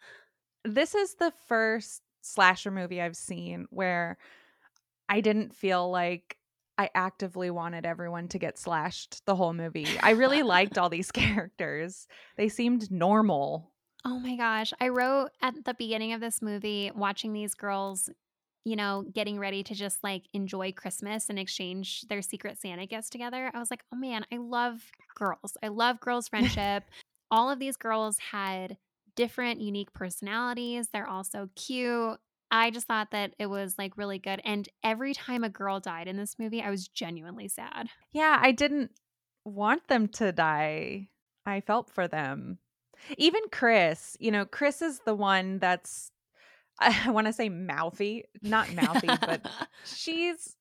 this 0.64 0.94
is 0.94 1.14
the 1.16 1.32
first 1.46 2.00
slasher 2.22 2.70
movie 2.70 3.02
I've 3.02 3.16
seen 3.16 3.66
where 3.70 4.16
I 5.10 5.20
didn't 5.20 5.54
feel 5.54 5.90
like 5.90 6.36
I 6.80 6.88
actively 6.94 7.50
wanted 7.50 7.84
everyone 7.84 8.28
to 8.28 8.38
get 8.38 8.58
slashed 8.58 9.20
the 9.26 9.36
whole 9.36 9.52
movie. 9.52 9.86
I 10.02 10.12
really 10.12 10.42
liked 10.56 10.78
all 10.78 10.88
these 10.88 11.12
characters. 11.12 12.06
They 12.38 12.48
seemed 12.48 12.90
normal. 12.90 13.70
Oh 14.06 14.18
my 14.18 14.34
gosh. 14.34 14.72
I 14.80 14.88
wrote 14.88 15.28
at 15.42 15.52
the 15.66 15.74
beginning 15.74 16.14
of 16.14 16.22
this 16.22 16.40
movie, 16.40 16.90
watching 16.94 17.34
these 17.34 17.52
girls, 17.52 18.08
you 18.64 18.76
know, 18.76 19.04
getting 19.12 19.38
ready 19.38 19.62
to 19.64 19.74
just 19.74 20.02
like 20.02 20.22
enjoy 20.32 20.72
Christmas 20.72 21.28
and 21.28 21.38
exchange 21.38 22.00
their 22.08 22.22
Secret 22.22 22.58
Santa 22.58 22.86
gifts 22.86 23.10
together. 23.10 23.50
I 23.52 23.58
was 23.58 23.70
like, 23.70 23.84
oh 23.92 23.96
man, 23.98 24.24
I 24.32 24.38
love 24.38 24.80
girls. 25.14 25.58
I 25.62 25.68
love 25.68 26.00
girls' 26.00 26.28
friendship. 26.30 26.84
all 27.30 27.50
of 27.50 27.58
these 27.58 27.76
girls 27.76 28.16
had 28.32 28.78
different, 29.16 29.60
unique 29.60 29.92
personalities. 29.92 30.88
They're 30.94 31.06
all 31.06 31.24
so 31.24 31.50
cute. 31.56 32.18
I 32.50 32.70
just 32.70 32.86
thought 32.86 33.12
that 33.12 33.34
it 33.38 33.46
was 33.46 33.76
like 33.78 33.96
really 33.96 34.18
good. 34.18 34.40
And 34.44 34.68
every 34.82 35.14
time 35.14 35.44
a 35.44 35.48
girl 35.48 35.80
died 35.80 36.08
in 36.08 36.16
this 36.16 36.36
movie, 36.38 36.62
I 36.62 36.70
was 36.70 36.88
genuinely 36.88 37.48
sad. 37.48 37.88
Yeah, 38.12 38.38
I 38.40 38.52
didn't 38.52 38.90
want 39.44 39.86
them 39.88 40.08
to 40.08 40.32
die. 40.32 41.08
I 41.46 41.60
felt 41.60 41.90
for 41.90 42.08
them. 42.08 42.58
Even 43.16 43.42
Chris, 43.50 44.16
you 44.20 44.30
know, 44.30 44.44
Chris 44.44 44.82
is 44.82 45.00
the 45.06 45.14
one 45.14 45.58
that's, 45.58 46.10
I 46.78 47.10
want 47.10 47.26
to 47.26 47.32
say 47.32 47.48
mouthy, 47.48 48.24
not 48.42 48.72
mouthy, 48.74 49.06
but 49.06 49.48
she's 49.84 50.56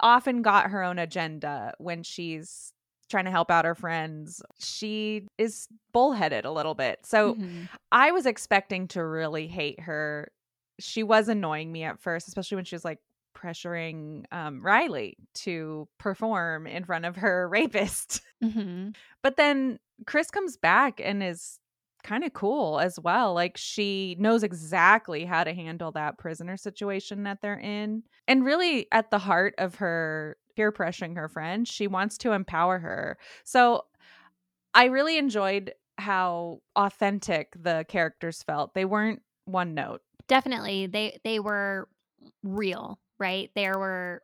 often 0.00 0.42
got 0.42 0.70
her 0.70 0.82
own 0.82 0.98
agenda 0.98 1.74
when 1.78 2.02
she's 2.02 2.72
trying 3.08 3.24
to 3.24 3.30
help 3.30 3.50
out 3.50 3.64
her 3.64 3.74
friends. 3.74 4.42
She 4.58 5.26
is 5.38 5.66
bullheaded 5.92 6.44
a 6.44 6.52
little 6.52 6.74
bit. 6.74 7.00
So 7.04 7.34
mm-hmm. 7.34 7.64
I 7.90 8.12
was 8.12 8.26
expecting 8.26 8.88
to 8.88 9.04
really 9.04 9.46
hate 9.46 9.80
her 9.80 10.30
she 10.78 11.02
was 11.02 11.28
annoying 11.28 11.72
me 11.72 11.84
at 11.84 12.00
first, 12.00 12.28
especially 12.28 12.56
when 12.56 12.64
she 12.64 12.74
was 12.74 12.84
like 12.84 12.98
pressuring 13.36 14.24
um, 14.32 14.62
Riley 14.62 15.16
to 15.34 15.88
perform 15.98 16.66
in 16.66 16.84
front 16.84 17.04
of 17.04 17.16
her 17.16 17.48
rapist. 17.52 18.20
Mm-hmm. 18.42 18.90
But 19.22 19.36
then 19.36 19.78
Chris 20.06 20.30
comes 20.30 20.56
back 20.56 21.00
and 21.02 21.22
is 21.22 21.58
kind 22.04 22.24
of 22.24 22.32
cool 22.32 22.78
as 22.78 22.98
well. 22.98 23.34
Like 23.34 23.56
she 23.56 24.16
knows 24.18 24.42
exactly 24.42 25.24
how 25.24 25.44
to 25.44 25.52
handle 25.52 25.92
that 25.92 26.18
prisoner 26.18 26.56
situation 26.56 27.24
that 27.24 27.42
they're 27.42 27.58
in. 27.58 28.04
And 28.26 28.44
really, 28.44 28.86
at 28.92 29.10
the 29.10 29.18
heart 29.18 29.54
of 29.58 29.76
her 29.76 30.36
peer 30.56 30.72
pressuring 30.72 31.16
her 31.16 31.28
friend, 31.28 31.66
she 31.66 31.86
wants 31.86 32.18
to 32.18 32.32
empower 32.32 32.78
her. 32.78 33.18
So 33.44 33.84
I 34.74 34.86
really 34.86 35.18
enjoyed 35.18 35.72
how 35.98 36.60
authentic 36.76 37.54
the 37.60 37.84
characters 37.88 38.42
felt. 38.42 38.74
They 38.74 38.84
weren't 38.84 39.22
one 39.44 39.74
note 39.74 40.02
definitely 40.28 40.86
they 40.86 41.18
they 41.24 41.40
were 41.40 41.88
real, 42.42 42.98
right? 43.18 43.50
There 43.54 43.78
were 43.78 44.22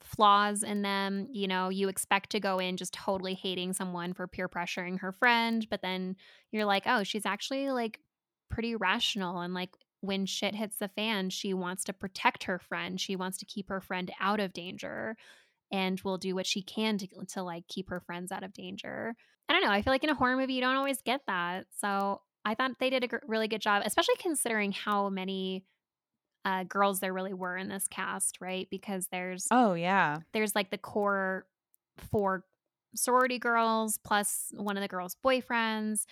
flaws 0.00 0.62
in 0.62 0.82
them. 0.82 1.26
You 1.32 1.48
know, 1.48 1.68
you 1.68 1.88
expect 1.88 2.30
to 2.30 2.40
go 2.40 2.58
in 2.58 2.76
just 2.76 2.94
totally 2.94 3.34
hating 3.34 3.72
someone 3.72 4.12
for 4.12 4.26
peer 4.26 4.48
pressuring 4.48 5.00
her 5.00 5.12
friend, 5.12 5.66
but 5.68 5.82
then 5.82 6.16
you're 6.52 6.64
like, 6.64 6.84
oh, 6.86 7.02
she's 7.02 7.26
actually 7.26 7.70
like 7.70 8.00
pretty 8.48 8.76
rational 8.76 9.40
and 9.40 9.54
like 9.54 9.76
when 10.00 10.26
shit 10.26 10.54
hits 10.54 10.76
the 10.76 10.88
fan, 10.88 11.30
she 11.30 11.52
wants 11.54 11.82
to 11.84 11.92
protect 11.92 12.44
her 12.44 12.58
friend. 12.58 13.00
She 13.00 13.16
wants 13.16 13.38
to 13.38 13.46
keep 13.46 13.68
her 13.68 13.80
friend 13.80 14.12
out 14.20 14.40
of 14.40 14.52
danger 14.52 15.16
and 15.72 16.00
will 16.02 16.18
do 16.18 16.34
what 16.34 16.46
she 16.46 16.62
can 16.62 16.98
to, 16.98 17.08
to 17.28 17.42
like 17.42 17.66
keep 17.66 17.90
her 17.90 18.00
friends 18.00 18.30
out 18.30 18.44
of 18.44 18.52
danger. 18.52 19.14
I 19.48 19.52
don't 19.52 19.62
know. 19.62 19.70
I 19.70 19.82
feel 19.82 19.92
like 19.92 20.04
in 20.04 20.10
a 20.10 20.14
horror 20.14 20.36
movie, 20.36 20.54
you 20.54 20.60
don't 20.60 20.76
always 20.76 21.02
get 21.02 21.22
that. 21.26 21.66
So 21.80 22.20
I 22.46 22.54
thought 22.54 22.78
they 22.78 22.90
did 22.90 23.04
a 23.04 23.20
really 23.26 23.48
good 23.48 23.60
job, 23.60 23.82
especially 23.84 24.14
considering 24.20 24.70
how 24.70 25.08
many 25.08 25.64
uh, 26.44 26.62
girls 26.62 27.00
there 27.00 27.12
really 27.12 27.34
were 27.34 27.56
in 27.56 27.68
this 27.68 27.88
cast, 27.88 28.38
right? 28.40 28.68
Because 28.70 29.08
there's 29.10 29.48
oh 29.50 29.74
yeah, 29.74 30.18
there's 30.32 30.54
like 30.54 30.70
the 30.70 30.78
core 30.78 31.44
four 31.98 32.44
sorority 32.94 33.40
girls 33.40 33.98
plus 34.04 34.52
one 34.54 34.76
of 34.76 34.80
the 34.80 34.88
girls' 34.88 35.16
boyfriends. 35.24 36.04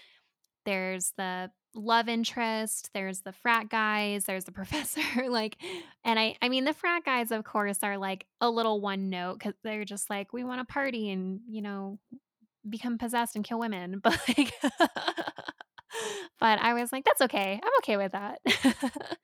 There's 0.66 1.12
the 1.16 1.52
love 1.76 2.08
interest. 2.08 2.90
There's 2.94 3.20
the 3.20 3.32
frat 3.32 3.68
guys. 3.68 4.24
There's 4.24 4.44
the 4.44 4.52
professor. 4.60 5.02
like, 5.28 5.56
and 6.04 6.18
I, 6.18 6.36
I 6.42 6.48
mean, 6.48 6.64
the 6.64 6.72
frat 6.72 7.04
guys, 7.04 7.30
of 7.30 7.44
course, 7.44 7.78
are 7.84 7.96
like 7.96 8.26
a 8.40 8.50
little 8.50 8.80
one 8.80 9.08
note 9.08 9.38
because 9.38 9.54
they're 9.62 9.84
just 9.84 10.10
like, 10.10 10.32
we 10.32 10.42
want 10.42 10.66
to 10.66 10.72
party 10.72 11.10
and 11.10 11.40
you 11.48 11.62
know 11.62 12.00
become 12.68 12.98
possessed 12.98 13.36
and 13.36 13.44
kill 13.44 13.60
women, 13.60 13.98
but 14.02 14.20
like. 14.36 14.52
but 16.40 16.58
I 16.60 16.74
was 16.74 16.92
like, 16.92 17.04
that's 17.04 17.22
okay. 17.22 17.60
I'm 17.62 17.72
okay 17.78 17.96
with 17.96 18.12
that. 18.12 18.40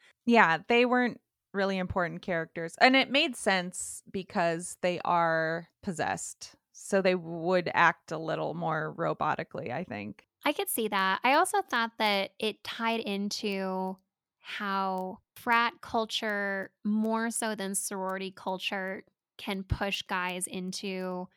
yeah, 0.27 0.59
they 0.69 0.85
weren't 0.85 1.21
really 1.53 1.79
important 1.79 2.23
characters. 2.23 2.75
And 2.81 2.97
it 2.97 3.11
made 3.11 3.37
sense 3.37 4.03
because 4.11 4.77
they 4.83 5.01
are 5.05 5.69
possessed. 5.83 6.55
So 6.73 7.03
they 7.03 7.15
would 7.15 7.71
act 7.75 8.13
a 8.13 8.19
little 8.19 8.55
more 8.55 8.95
robotically, 8.97 9.73
I 9.73 9.85
think. 9.85 10.27
I 10.45 10.53
could 10.53 10.69
see 10.69 10.89
that. 10.89 11.21
I 11.23 11.35
also 11.35 11.61
thought 11.63 11.93
that 11.99 12.31
it 12.39 12.65
tied 12.65 13.01
into 13.01 13.97
how 14.39 15.19
frat 15.37 15.75
culture, 15.83 16.71
more 16.85 17.31
so 17.31 17.55
than 17.55 17.75
sorority 17.75 18.33
culture, 18.35 19.05
can 19.37 19.63
push 19.63 20.03
guys 20.03 20.47
into 20.47 21.29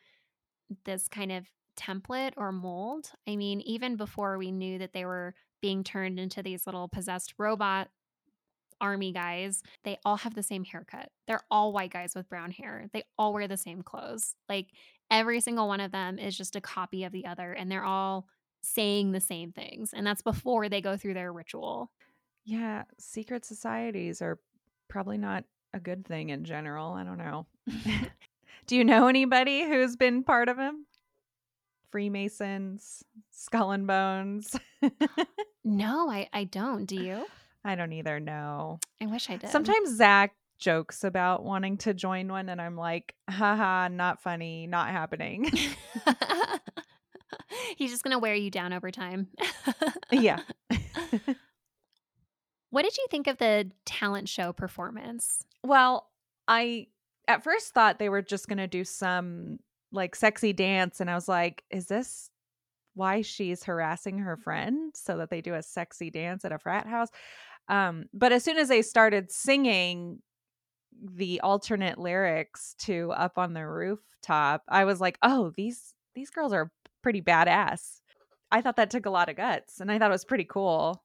this 0.84 1.08
kind 1.08 1.32
of 1.32 1.44
template 1.76 2.32
or 2.36 2.52
mold. 2.52 3.10
I 3.28 3.36
mean, 3.36 3.60
even 3.62 3.96
before 3.96 4.38
we 4.38 4.52
knew 4.52 4.78
that 4.78 4.92
they 4.92 5.04
were 5.04 5.34
being 5.60 5.84
turned 5.84 6.18
into 6.18 6.42
these 6.42 6.66
little 6.66 6.88
possessed 6.88 7.34
robot 7.38 7.88
army 8.80 9.12
guys, 9.12 9.62
they 9.84 9.98
all 10.04 10.16
have 10.16 10.34
the 10.34 10.42
same 10.42 10.64
haircut. 10.64 11.10
They're 11.26 11.40
all 11.50 11.72
white 11.72 11.92
guys 11.92 12.14
with 12.14 12.28
brown 12.28 12.50
hair. 12.50 12.88
They 12.92 13.04
all 13.18 13.32
wear 13.32 13.48
the 13.48 13.56
same 13.56 13.82
clothes. 13.82 14.34
Like 14.48 14.68
every 15.10 15.40
single 15.40 15.68
one 15.68 15.80
of 15.80 15.92
them 15.92 16.18
is 16.18 16.36
just 16.36 16.56
a 16.56 16.60
copy 16.60 17.04
of 17.04 17.12
the 17.12 17.26
other 17.26 17.52
and 17.52 17.70
they're 17.70 17.84
all 17.84 18.26
saying 18.62 19.12
the 19.12 19.20
same 19.20 19.52
things. 19.52 19.92
And 19.94 20.06
that's 20.06 20.22
before 20.22 20.68
they 20.68 20.80
go 20.80 20.96
through 20.96 21.14
their 21.14 21.32
ritual. 21.32 21.90
Yeah, 22.44 22.84
secret 22.98 23.44
societies 23.44 24.20
are 24.20 24.38
probably 24.88 25.18
not 25.18 25.44
a 25.72 25.80
good 25.80 26.06
thing 26.06 26.30
in 26.30 26.44
general. 26.44 26.92
I 26.92 27.04
don't 27.04 27.18
know. 27.18 27.46
Do 28.66 28.76
you 28.76 28.84
know 28.84 29.08
anybody 29.08 29.64
who's 29.64 29.96
been 29.96 30.22
part 30.22 30.48
of 30.48 30.56
them? 30.56 30.86
Freemasons, 31.94 33.04
Skull 33.30 33.70
and 33.70 33.86
Bones. 33.86 34.56
no, 35.64 36.10
I, 36.10 36.28
I 36.32 36.42
don't. 36.42 36.86
Do 36.86 36.96
you? 36.96 37.24
I 37.64 37.76
don't 37.76 37.92
either. 37.92 38.18
No. 38.18 38.80
I 39.00 39.06
wish 39.06 39.30
I 39.30 39.36
did. 39.36 39.50
Sometimes 39.50 39.94
Zach 39.94 40.34
jokes 40.58 41.04
about 41.04 41.44
wanting 41.44 41.76
to 41.78 41.94
join 41.94 42.26
one, 42.26 42.48
and 42.48 42.60
I'm 42.60 42.76
like, 42.76 43.14
haha, 43.30 43.86
not 43.86 44.20
funny, 44.20 44.66
not 44.66 44.88
happening. 44.88 45.44
He's 47.76 47.92
just 47.92 48.02
going 48.02 48.10
to 48.10 48.18
wear 48.18 48.34
you 48.34 48.50
down 48.50 48.72
over 48.72 48.90
time. 48.90 49.28
yeah. 50.10 50.40
what 52.70 52.82
did 52.82 52.96
you 52.96 53.06
think 53.08 53.28
of 53.28 53.38
the 53.38 53.70
talent 53.84 54.28
show 54.28 54.52
performance? 54.52 55.44
Well, 55.62 56.10
I 56.48 56.88
at 57.28 57.44
first 57.44 57.72
thought 57.72 58.00
they 58.00 58.08
were 58.08 58.20
just 58.20 58.48
going 58.48 58.58
to 58.58 58.66
do 58.66 58.82
some 58.82 59.60
like 59.94 60.14
sexy 60.14 60.52
dance 60.52 61.00
and 61.00 61.10
I 61.10 61.14
was 61.14 61.28
like, 61.28 61.64
is 61.70 61.86
this 61.86 62.30
why 62.94 63.22
she's 63.22 63.64
harassing 63.64 64.18
her 64.18 64.36
friend 64.36 64.92
so 64.94 65.16
that 65.18 65.30
they 65.30 65.40
do 65.40 65.54
a 65.54 65.62
sexy 65.62 66.10
dance 66.10 66.44
at 66.44 66.52
a 66.52 66.58
frat 66.58 66.86
house? 66.86 67.08
Um, 67.68 68.04
but 68.12 68.32
as 68.32 68.44
soon 68.44 68.58
as 68.58 68.68
they 68.68 68.82
started 68.82 69.30
singing 69.30 70.20
the 71.02 71.40
alternate 71.40 71.98
lyrics 71.98 72.74
to 72.80 73.10
Up 73.12 73.38
on 73.38 73.54
the 73.54 73.66
Rooftop, 73.66 74.62
I 74.68 74.84
was 74.84 75.00
like, 75.00 75.18
"Oh, 75.22 75.52
these 75.56 75.94
these 76.14 76.30
girls 76.30 76.52
are 76.52 76.70
pretty 77.02 77.22
badass." 77.22 78.00
I 78.52 78.60
thought 78.60 78.76
that 78.76 78.90
took 78.90 79.06
a 79.06 79.10
lot 79.10 79.28
of 79.28 79.36
guts 79.36 79.80
and 79.80 79.90
I 79.90 79.98
thought 79.98 80.10
it 80.10 80.12
was 80.12 80.24
pretty 80.24 80.44
cool. 80.44 81.02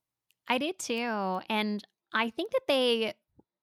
I 0.48 0.58
did 0.58 0.78
too. 0.80 1.42
And 1.50 1.84
I 2.14 2.30
think 2.30 2.52
that 2.52 2.68
they 2.68 3.14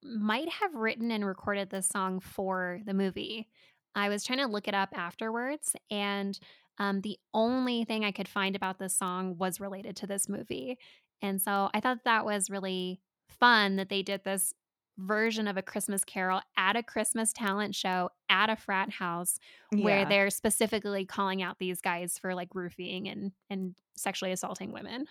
might 0.02 0.48
have 0.48 0.74
written 0.74 1.10
and 1.10 1.24
recorded 1.24 1.70
this 1.70 1.88
song 1.88 2.20
for 2.20 2.80
the 2.86 2.94
movie. 2.94 3.48
I 3.96 4.08
was 4.08 4.24
trying 4.24 4.38
to 4.38 4.46
look 4.46 4.68
it 4.68 4.74
up 4.74 4.90
afterwards, 4.96 5.74
and 5.90 6.38
um, 6.78 7.00
the 7.00 7.18
only 7.32 7.84
thing 7.84 8.04
I 8.04 8.12
could 8.12 8.28
find 8.28 8.54
about 8.54 8.78
this 8.78 8.94
song 8.94 9.36
was 9.38 9.60
related 9.60 9.96
to 9.96 10.06
this 10.06 10.28
movie. 10.28 10.78
And 11.22 11.40
so 11.40 11.70
I 11.72 11.80
thought 11.80 12.04
that 12.04 12.24
was 12.24 12.50
really 12.50 13.00
fun 13.28 13.76
that 13.76 13.88
they 13.88 14.02
did 14.02 14.24
this 14.24 14.52
version 14.98 15.46
of 15.46 15.56
a 15.56 15.62
Christmas 15.62 16.04
carol 16.04 16.40
at 16.56 16.76
a 16.76 16.82
Christmas 16.82 17.32
talent 17.32 17.74
show 17.74 18.10
at 18.30 18.48
a 18.48 18.56
frat 18.56 18.90
house 18.90 19.38
yeah. 19.72 19.84
where 19.84 20.04
they're 20.06 20.30
specifically 20.30 21.04
calling 21.04 21.42
out 21.42 21.58
these 21.58 21.80
guys 21.80 22.18
for 22.18 22.34
like 22.34 22.54
roofing 22.54 23.08
and 23.08 23.32
and 23.50 23.74
sexually 23.96 24.32
assaulting 24.32 24.72
women. 24.72 25.06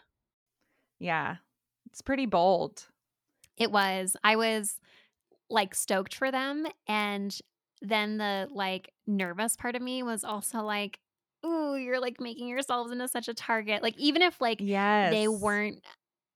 Yeah. 0.99 1.37
It's 1.87 2.01
pretty 2.01 2.25
bold. 2.25 2.87
It 3.57 3.71
was. 3.71 4.17
I 4.23 4.35
was 4.35 4.79
like 5.49 5.75
stoked 5.75 6.15
for 6.15 6.31
them 6.31 6.65
and 6.87 7.37
then 7.81 8.17
the 8.17 8.47
like 8.51 8.91
nervous 9.07 9.55
part 9.55 9.75
of 9.75 9.81
me 9.81 10.03
was 10.03 10.23
also 10.23 10.61
like 10.61 10.99
ooh 11.45 11.75
you're 11.75 11.99
like 11.99 12.19
making 12.19 12.47
yourselves 12.47 12.91
into 12.91 13.07
such 13.07 13.27
a 13.27 13.33
target 13.33 13.83
like 13.83 13.97
even 13.97 14.21
if 14.21 14.39
like 14.41 14.59
yes. 14.59 15.11
they 15.11 15.27
weren't 15.27 15.83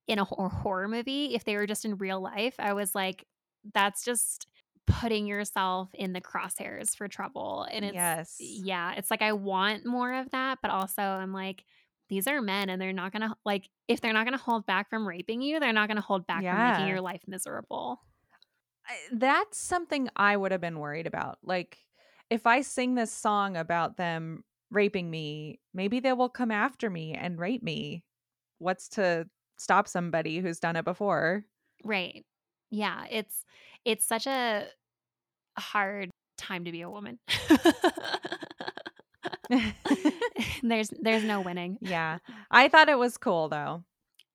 in 0.08 0.20
a 0.20 0.26
horror 0.26 0.88
movie 0.88 1.36
if 1.36 1.44
they 1.44 1.56
were 1.56 1.68
just 1.68 1.86
in 1.86 1.98
real 1.98 2.20
life 2.20 2.56
i 2.60 2.74
was 2.74 2.96
like 2.96 3.26
that's 3.74 4.04
just 4.04 4.48
putting 4.88 5.28
yourself 5.28 5.90
in 5.94 6.14
the 6.14 6.22
crosshairs 6.22 6.96
for 6.96 7.08
trouble 7.08 7.68
and 7.72 7.86
it's 7.86 7.94
yes. 7.94 8.38
yeah 8.40 8.94
it's 8.98 9.12
like 9.12 9.22
i 9.22 9.32
want 9.32 9.86
more 9.86 10.14
of 10.14 10.30
that 10.32 10.58
but 10.62 10.72
also 10.72 11.02
i'm 11.02 11.32
like 11.32 11.64
these 12.10 12.28
are 12.28 12.42
men 12.42 12.70
and 12.70 12.82
they're 12.82 12.92
not 12.92 13.12
gonna 13.12 13.36
like 13.46 13.70
if 13.88 14.02
they're 14.02 14.14
not 14.14 14.26
gonna 14.26 14.38
hold 14.38 14.66
back 14.66 14.90
from 14.90 15.08
raping 15.08 15.42
you 15.42 15.60
they're 15.60 15.72
not 15.72 15.88
gonna 15.88 16.02
hold 16.02 16.26
back 16.26 16.42
yeah. 16.42 16.56
from 16.56 16.72
making 16.72 16.88
your 16.88 17.02
life 17.02 17.22
miserable 17.28 18.00
that's 19.12 19.58
something 19.58 20.10
I 20.16 20.36
would 20.36 20.52
have 20.52 20.62
been 20.62 20.80
worried 20.80 21.08
about. 21.08 21.40
Like, 21.44 21.78
if 22.30 22.46
I 22.46 22.62
sing 22.62 22.96
this 22.96 23.12
song 23.12 23.58
about 23.58 23.98
them 23.98 24.44
raping 24.72 25.10
me, 25.10 25.60
maybe 25.74 26.00
they 26.00 26.14
will 26.14 26.30
come 26.30 26.52
after 26.52 26.90
me 26.90 27.14
and 27.14 27.40
rape 27.40 27.64
me. 27.64 28.04
What's 28.60 28.90
to 28.90 29.28
stop 29.58 29.88
somebody 29.88 30.40
who's 30.40 30.60
done 30.60 30.76
it 30.76 30.86
before? 30.86 31.46
Right. 31.84 32.26
Yeah, 32.72 33.06
it's 33.10 33.46
it's 33.86 34.06
such 34.06 34.28
a 34.28 34.68
hard 35.58 36.12
time 36.38 36.66
to 36.66 36.72
be 36.72 36.82
a 36.82 36.90
woman. 36.90 37.20
there's 40.64 40.92
there's 41.02 41.24
no 41.24 41.42
winning. 41.42 41.78
Yeah. 41.82 42.20
I 42.52 42.68
thought 42.68 42.90
it 42.90 42.98
was 42.98 43.18
cool 43.18 43.50
though. 43.50 43.84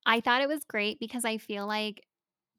I 0.06 0.20
thought 0.20 0.42
it 0.42 0.48
was 0.48 0.64
great 0.64 0.98
because 0.98 1.24
I 1.24 1.38
feel 1.38 1.66
like 1.66 2.04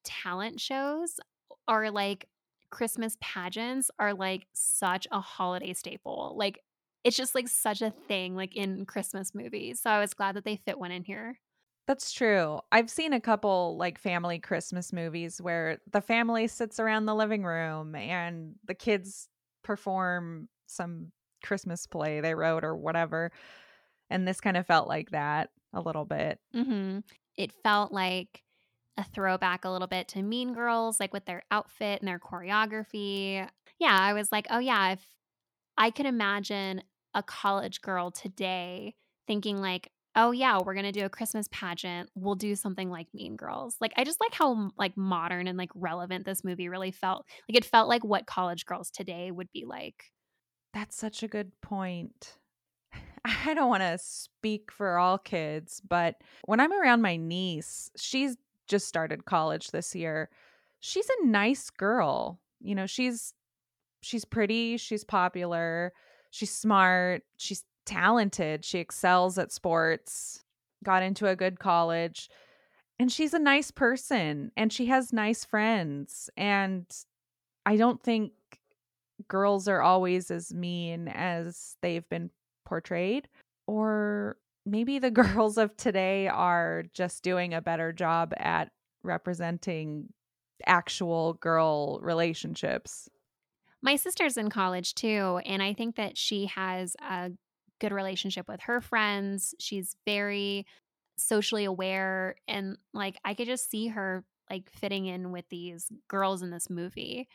talent 0.03 0.59
shows 0.59 1.19
are 1.67 1.91
like 1.91 2.27
Christmas 2.69 3.17
pageants 3.21 3.89
are 3.99 4.13
like 4.13 4.47
such 4.53 5.07
a 5.11 5.19
holiday 5.19 5.73
staple. 5.73 6.33
Like 6.37 6.59
it's 7.03 7.15
just 7.15 7.35
like 7.35 7.47
such 7.47 7.81
a 7.81 7.93
thing 8.07 8.35
like 8.35 8.55
in 8.55 8.85
Christmas 8.85 9.33
movies. 9.35 9.79
So 9.79 9.89
I 9.89 9.99
was 9.99 10.13
glad 10.13 10.35
that 10.35 10.43
they 10.43 10.57
fit 10.57 10.79
one 10.79 10.91
in 10.91 11.03
here. 11.03 11.39
That's 11.87 12.11
true. 12.11 12.59
I've 12.71 12.89
seen 12.89 13.13
a 13.13 13.21
couple 13.21 13.77
like 13.77 13.99
family 13.99 14.39
Christmas 14.39 14.91
movies 14.91 15.39
where 15.39 15.77
the 15.91 16.01
family 16.01 16.47
sits 16.47 16.79
around 16.79 17.05
the 17.05 17.13
living 17.13 17.43
room 17.43 17.93
and 17.93 18.55
the 18.65 18.73
kids 18.73 19.29
perform 19.63 20.49
some 20.65 21.11
Christmas 21.43 21.85
play 21.85 22.21
they 22.21 22.33
wrote 22.33 22.63
or 22.63 22.75
whatever. 22.75 23.31
And 24.09 24.27
this 24.27 24.41
kind 24.41 24.57
of 24.57 24.65
felt 24.65 24.87
like 24.87 25.11
that 25.11 25.51
a 25.73 25.81
little 25.81 26.05
bit. 26.05 26.39
Mm-hmm. 26.55 26.99
It 27.37 27.51
felt 27.63 27.91
like 27.91 28.41
a 28.97 29.03
throwback 29.03 29.65
a 29.65 29.69
little 29.69 29.87
bit 29.87 30.07
to 30.09 30.21
Mean 30.21 30.53
Girls, 30.53 30.99
like 30.99 31.13
with 31.13 31.25
their 31.25 31.43
outfit 31.51 32.01
and 32.01 32.07
their 32.07 32.19
choreography. 32.19 33.47
Yeah, 33.79 33.97
I 33.97 34.13
was 34.13 34.31
like, 34.31 34.47
oh, 34.49 34.59
yeah, 34.59 34.93
if 34.93 35.05
I 35.77 35.91
could 35.91 36.05
imagine 36.05 36.81
a 37.13 37.23
college 37.23 37.81
girl 37.81 38.11
today 38.11 38.95
thinking, 39.27 39.61
like, 39.61 39.91
oh 40.15 40.31
yeah 40.31 40.59
we're 40.63 40.73
gonna 40.73 40.91
do 40.91 41.05
a 41.05 41.09
christmas 41.09 41.47
pageant 41.51 42.09
we'll 42.15 42.35
do 42.35 42.55
something 42.55 42.89
like 42.89 43.07
mean 43.13 43.35
girls 43.35 43.75
like 43.81 43.91
i 43.97 44.03
just 44.03 44.19
like 44.21 44.33
how 44.33 44.69
like 44.77 44.95
modern 44.95 45.47
and 45.47 45.57
like 45.57 45.71
relevant 45.75 46.25
this 46.25 46.43
movie 46.43 46.69
really 46.69 46.91
felt. 46.91 47.25
Like 47.49 47.57
it 47.57 47.65
felt 47.65 47.89
like 47.89 48.03
what 48.03 48.25
college 48.25 48.65
girls 48.65 48.89
today 48.89 49.31
would 49.31 49.51
be 49.51 49.65
like. 49.65 50.11
That's 50.73 50.95
such 50.95 51.23
a 51.23 51.27
good 51.27 51.51
point. 51.61 52.37
I 53.25 53.53
don't 53.53 53.69
want 53.69 53.83
to 53.83 53.97
speak 53.97 54.71
for 54.71 54.97
all 54.97 55.17
kids 55.17 55.81
but 55.87 56.15
when 56.45 56.59
i'm 56.59 56.71
around 56.71 57.01
my 57.01 57.17
niece 57.17 57.89
she's 57.97 58.37
just 58.67 58.87
started 58.87 59.25
college 59.25 59.71
this 59.71 59.95
year. 59.95 60.29
She's 60.79 61.09
a 61.09 61.25
nice 61.25 61.69
girl. 61.69 62.39
You 62.59 62.75
know, 62.75 62.85
she's 62.85 63.33
she's 64.01 64.25
pretty, 64.25 64.77
she's 64.77 65.03
popular, 65.03 65.93
she's 66.31 66.53
smart, 66.53 67.23
she's 67.37 67.63
talented, 67.85 68.63
she 68.63 68.79
excels 68.79 69.37
at 69.37 69.51
sports, 69.51 70.43
got 70.83 71.03
into 71.03 71.27
a 71.27 71.35
good 71.35 71.59
college, 71.59 72.29
and 72.99 73.11
she's 73.11 73.33
a 73.33 73.39
nice 73.39 73.71
person 73.71 74.51
and 74.55 74.71
she 74.71 74.85
has 74.85 75.11
nice 75.11 75.43
friends 75.43 76.29
and 76.37 76.85
I 77.65 77.77
don't 77.77 78.01
think 78.01 78.31
girls 79.27 79.67
are 79.67 79.81
always 79.81 80.29
as 80.29 80.53
mean 80.53 81.07
as 81.07 81.75
they've 81.81 82.07
been 82.09 82.29
portrayed 82.65 83.27
or 83.67 84.37
maybe 84.65 84.99
the 84.99 85.11
girls 85.11 85.57
of 85.57 85.75
today 85.77 86.27
are 86.27 86.83
just 86.93 87.23
doing 87.23 87.53
a 87.53 87.61
better 87.61 87.91
job 87.91 88.33
at 88.37 88.71
representing 89.03 90.09
actual 90.65 91.33
girl 91.33 91.99
relationships. 92.01 93.09
My 93.81 93.97
sister's 93.97 94.37
in 94.37 94.49
college 94.49 94.95
too, 94.95 95.39
and 95.45 95.61
I 95.61 95.73
think 95.73 95.95
that 95.97 96.17
she 96.17 96.47
has 96.47 96.95
a 97.07 97.31
good 97.79 97.91
relationship 97.91 98.47
with 98.47 98.61
her 98.61 98.81
friends. 98.81 99.53
She's 99.59 99.95
very 100.05 100.65
socially 101.17 101.63
aware 101.65 102.35
and 102.47 102.77
like 102.93 103.17
I 103.23 103.35
could 103.35 103.47
just 103.47 103.69
see 103.69 103.87
her 103.87 104.25
like 104.49 104.69
fitting 104.69 105.05
in 105.05 105.31
with 105.31 105.45
these 105.49 105.87
girls 106.07 106.41
in 106.41 106.51
this 106.51 106.69
movie. 106.69 107.27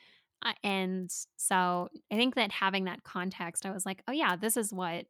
Uh, 0.45 0.53
and 0.62 1.11
so 1.37 1.88
I 2.11 2.16
think 2.16 2.35
that 2.35 2.53
having 2.53 2.85
that 2.85 3.05
context, 3.05 3.66
I 3.66 3.71
was 3.71 3.85
like, 3.85 4.03
oh 4.09 4.12
yeah, 4.12 4.37
this 4.37 4.57
is 4.57 4.73
what 4.73 5.07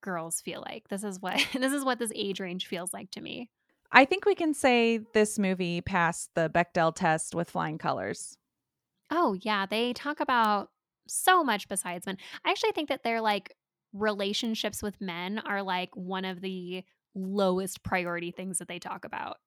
girls 0.00 0.40
feel 0.40 0.62
like. 0.66 0.88
This 0.88 1.04
is 1.04 1.20
what 1.20 1.44
this 1.52 1.72
is 1.72 1.84
what 1.84 1.98
this 1.98 2.12
age 2.14 2.40
range 2.40 2.66
feels 2.66 2.92
like 2.92 3.10
to 3.12 3.20
me. 3.20 3.50
I 3.90 4.04
think 4.04 4.26
we 4.26 4.34
can 4.34 4.52
say 4.52 5.00
this 5.14 5.38
movie 5.38 5.80
passed 5.80 6.30
the 6.34 6.50
Bechdel 6.50 6.94
test 6.94 7.34
with 7.34 7.50
flying 7.50 7.78
colors. 7.78 8.36
Oh, 9.10 9.34
yeah, 9.40 9.64
they 9.64 9.94
talk 9.94 10.20
about 10.20 10.68
so 11.06 11.42
much 11.42 11.68
besides 11.68 12.04
men. 12.04 12.18
I 12.44 12.50
actually 12.50 12.72
think 12.72 12.90
that 12.90 13.02
their 13.02 13.22
like 13.22 13.54
relationships 13.94 14.82
with 14.82 15.00
men 15.00 15.38
are 15.38 15.62
like 15.62 15.90
one 15.94 16.26
of 16.26 16.42
the 16.42 16.84
lowest 17.14 17.82
priority 17.82 18.30
things 18.30 18.58
that 18.58 18.68
they 18.68 18.78
talk 18.78 19.06
about. 19.06 19.38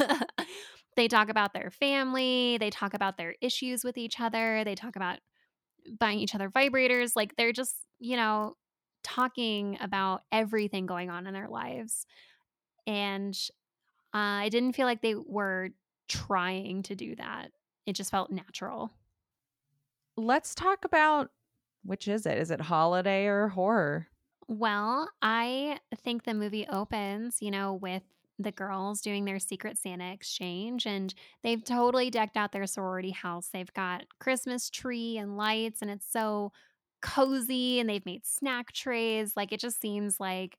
they 0.96 1.06
talk 1.06 1.28
about 1.28 1.52
their 1.52 1.70
family, 1.70 2.56
they 2.58 2.70
talk 2.70 2.94
about 2.94 3.18
their 3.18 3.34
issues 3.42 3.84
with 3.84 3.98
each 3.98 4.18
other, 4.18 4.64
they 4.64 4.74
talk 4.74 4.96
about 4.96 5.18
buying 5.98 6.18
each 6.18 6.34
other 6.34 6.48
vibrators. 6.48 7.12
Like 7.14 7.36
they're 7.36 7.52
just, 7.52 7.74
you 7.98 8.16
know, 8.16 8.54
talking 9.02 9.78
about 9.80 10.22
everything 10.32 10.86
going 10.86 11.10
on 11.10 11.26
in 11.26 11.34
their 11.34 11.48
lives. 11.48 12.06
And 12.86 13.38
uh, 14.14 14.42
I 14.44 14.48
didn't 14.48 14.72
feel 14.72 14.86
like 14.86 15.02
they 15.02 15.14
were 15.14 15.70
trying 16.08 16.82
to 16.84 16.94
do 16.94 17.14
that. 17.16 17.50
It 17.86 17.94
just 17.94 18.10
felt 18.10 18.30
natural. 18.30 18.90
Let's 20.16 20.54
talk 20.54 20.84
about 20.84 21.30
which 21.84 22.08
is 22.08 22.26
it? 22.26 22.38
Is 22.38 22.50
it 22.50 22.60
holiday 22.60 23.26
or 23.26 23.48
horror? 23.48 24.08
Well, 24.48 25.08
I 25.22 25.78
think 26.02 26.24
the 26.24 26.34
movie 26.34 26.66
opens, 26.68 27.40
you 27.40 27.50
know, 27.50 27.74
with 27.74 28.02
the 28.38 28.52
girls 28.52 29.00
doing 29.00 29.24
their 29.24 29.38
secret 29.38 29.78
Santa 29.78 30.12
exchange 30.12 30.86
and 30.86 31.14
they've 31.42 31.62
totally 31.62 32.10
decked 32.10 32.36
out 32.36 32.52
their 32.52 32.66
sorority 32.66 33.10
house. 33.10 33.48
They've 33.52 33.72
got 33.72 34.06
Christmas 34.18 34.70
tree 34.70 35.18
and 35.18 35.36
lights 35.36 35.82
and 35.82 35.90
it's 35.90 36.10
so 36.10 36.52
cozy 37.00 37.80
and 37.80 37.88
they've 37.88 38.06
made 38.06 38.26
snack 38.26 38.72
trays. 38.72 39.34
Like 39.36 39.52
it 39.52 39.60
just 39.60 39.80
seems 39.80 40.20
like 40.20 40.56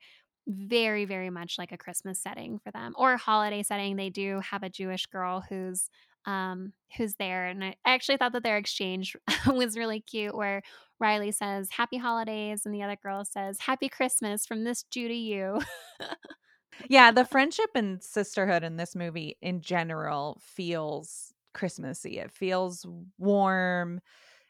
very 0.47 1.05
very 1.05 1.29
much 1.29 1.57
like 1.57 1.71
a 1.71 1.77
christmas 1.77 2.19
setting 2.19 2.57
for 2.59 2.71
them 2.71 2.93
or 2.97 3.13
a 3.13 3.17
holiday 3.17 3.61
setting 3.61 3.95
they 3.95 4.09
do 4.09 4.39
have 4.39 4.63
a 4.63 4.69
jewish 4.69 5.05
girl 5.05 5.43
who's 5.47 5.89
um 6.25 6.73
who's 6.97 7.15
there 7.15 7.45
and 7.47 7.63
i 7.63 7.75
actually 7.85 8.17
thought 8.17 8.33
that 8.33 8.43
their 8.43 8.57
exchange 8.57 9.15
was 9.47 9.77
really 9.77 10.01
cute 10.01 10.35
where 10.35 10.61
riley 10.99 11.31
says 11.31 11.69
happy 11.71 11.97
holidays 11.97 12.63
and 12.65 12.73
the 12.73 12.81
other 12.81 12.97
girl 13.01 13.23
says 13.23 13.59
happy 13.59 13.87
christmas 13.87 14.45
from 14.45 14.63
this 14.63 14.83
jew 14.83 15.07
to 15.07 15.13
you 15.13 15.61
yeah 16.89 17.11
the 17.11 17.25
friendship 17.25 17.69
and 17.75 18.01
sisterhood 18.03 18.63
in 18.63 18.77
this 18.77 18.95
movie 18.95 19.37
in 19.41 19.61
general 19.61 20.39
feels 20.41 21.33
christmassy 21.53 22.17
it 22.17 22.31
feels 22.31 22.85
warm 23.17 23.99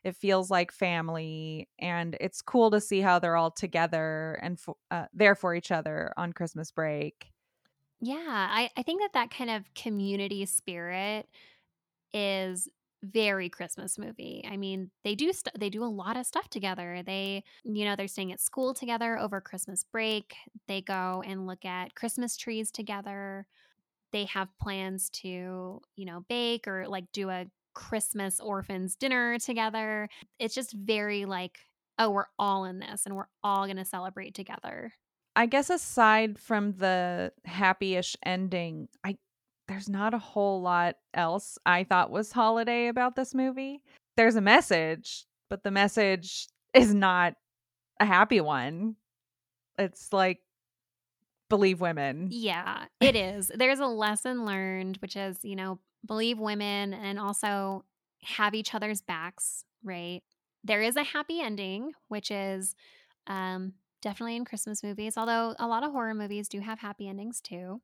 it 0.04 0.16
feels 0.16 0.50
like 0.50 0.72
family 0.72 1.70
and 1.80 2.18
it's 2.20 2.42
cool 2.42 2.72
to 2.72 2.82
see 2.82 3.02
how 3.02 3.20
they're 3.20 3.36
all 3.38 3.52
together 3.52 4.40
and 4.42 4.60
uh, 4.92 5.06
there 5.14 5.36
for 5.36 5.56
each 5.56 5.72
other 5.72 6.14
on 6.18 6.34
christmas 6.34 6.72
break. 6.72 7.32
Yeah 8.00 8.18
I, 8.50 8.70
I 8.76 8.84
think 8.84 9.02
that 9.02 9.14
that 9.14 9.32
kind 9.32 9.50
of 9.50 9.74
community 9.76 10.46
spirit 10.46 11.30
is 12.14 12.70
very 13.04 13.50
christmas 13.50 13.98
movie. 14.00 14.46
I 14.48 14.58
mean 14.58 14.92
they 15.04 15.16
do 15.16 15.34
st- 15.34 15.60
they 15.60 15.70
do 15.70 15.84
a 15.84 15.88
lot 15.88 16.18
of 16.18 16.26
stuff 16.28 16.50
together. 16.50 17.04
They 17.06 17.44
you 17.64 17.86
know 17.86 17.96
they're 17.96 18.08
staying 18.08 18.32
at 18.34 18.42
school 18.42 18.74
together 18.74 19.20
over 19.20 19.42
christmas 19.42 19.84
break. 19.84 20.36
They 20.68 20.82
go 20.82 21.24
and 21.26 21.48
look 21.48 21.66
at 21.66 21.96
christmas 21.96 22.38
trees 22.38 22.72
together. 22.72 23.48
They 24.12 24.26
have 24.26 24.50
plans 24.60 25.10
to 25.12 25.82
you 25.96 26.06
know 26.06 26.22
bake 26.30 26.68
or 26.68 26.88
like 26.88 27.12
do 27.14 27.30
a 27.30 27.48
Christmas 27.74 28.40
orphans 28.40 28.96
dinner 28.96 29.40
together. 29.40 30.10
It's 30.40 30.56
just 30.56 30.74
very 30.74 31.26
like, 31.26 31.58
oh, 31.98 32.10
we're 32.10 32.26
all 32.40 32.66
in 32.66 32.80
this 32.80 33.06
and 33.06 33.16
we're 33.16 33.30
all 33.44 33.66
going 33.66 33.78
to 33.78 33.86
celebrate 33.86 34.34
together. 34.34 34.94
I 35.36 35.46
guess 35.46 35.70
aside 35.70 36.38
from 36.38 36.74
the 36.74 37.32
happy-ish 37.46 38.18
ending, 38.26 38.90
I 39.04 39.18
there's 39.68 39.88
not 39.88 40.14
a 40.14 40.20
whole 40.20 40.62
lot 40.62 40.96
else 41.14 41.58
I 41.66 41.86
thought 41.86 42.12
was 42.12 42.34
holiday 42.34 42.88
about 42.88 43.16
this 43.16 43.34
movie. 43.34 43.82
There's 44.18 44.36
a 44.36 44.42
message, 44.42 45.26
but 45.50 45.64
the 45.64 45.72
message 45.72 46.48
is 46.74 46.94
not 46.94 47.36
a 48.00 48.06
happy 48.06 48.42
one. 48.42 48.98
It's 49.78 50.12
like 50.12 50.40
believe 51.50 51.80
women. 51.80 52.30
Yeah, 52.32 52.86
it 53.00 53.16
is. 53.16 53.52
There's 53.54 53.80
a 53.80 53.86
lesson 53.86 54.46
learned, 54.46 54.98
which 54.98 55.16
is, 55.16 55.38
you 55.44 55.56
know, 55.56 55.80
believe 56.06 56.40
women 56.40 56.94
and 56.94 57.20
also 57.20 57.86
have 58.24 58.54
each 58.54 58.74
other's 58.74 59.02
backs, 59.02 59.64
right? 59.84 60.22
There 60.64 60.82
is 60.82 60.96
a 60.96 61.04
happy 61.04 61.42
ending, 61.42 61.94
which 62.08 62.32
is 62.32 62.76
um, 63.28 63.74
definitely 64.02 64.36
in 64.36 64.46
Christmas 64.46 64.84
movies, 64.84 65.18
although 65.18 65.56
a 65.60 65.68
lot 65.68 65.84
of 65.84 65.92
horror 65.92 66.14
movies 66.14 66.48
do 66.48 66.60
have 66.60 66.80
happy 66.80 67.08
endings 67.08 67.42
too. 67.42 67.82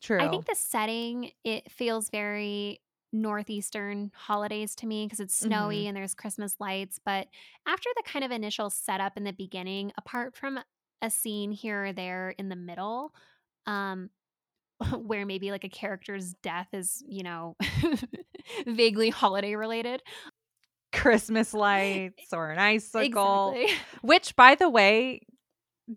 True. 0.00 0.20
I 0.20 0.28
think 0.28 0.46
the 0.46 0.54
setting 0.54 1.32
it 1.44 1.70
feels 1.70 2.08
very 2.10 2.80
northeastern 3.12 4.12
holidays 4.14 4.74
to 4.76 4.86
me 4.86 5.06
because 5.06 5.20
it's 5.20 5.34
snowy 5.34 5.78
mm-hmm. 5.78 5.88
and 5.88 5.96
there's 5.96 6.14
Christmas 6.14 6.56
lights, 6.60 7.00
but 7.04 7.26
after 7.66 7.88
the 7.96 8.02
kind 8.04 8.24
of 8.24 8.30
initial 8.30 8.70
setup 8.70 9.16
in 9.16 9.24
the 9.24 9.32
beginning, 9.32 9.92
apart 9.96 10.36
from 10.36 10.60
a 11.00 11.10
scene 11.10 11.52
here 11.52 11.86
or 11.86 11.92
there 11.92 12.34
in 12.38 12.48
the 12.48 12.56
middle, 12.56 13.12
um, 13.66 14.10
where 14.96 15.26
maybe 15.26 15.50
like 15.50 15.64
a 15.64 15.68
character's 15.68 16.34
death 16.42 16.68
is, 16.72 17.02
you 17.06 17.22
know, 17.22 17.56
vaguely 18.66 19.10
holiday 19.10 19.54
related. 19.54 20.02
Christmas 20.92 21.52
lights 21.54 22.32
or 22.32 22.50
an 22.50 22.58
icicle. 22.58 23.54
Exactly. 23.56 23.76
Which, 24.02 24.36
by 24.36 24.54
the 24.54 24.68
way, 24.68 25.22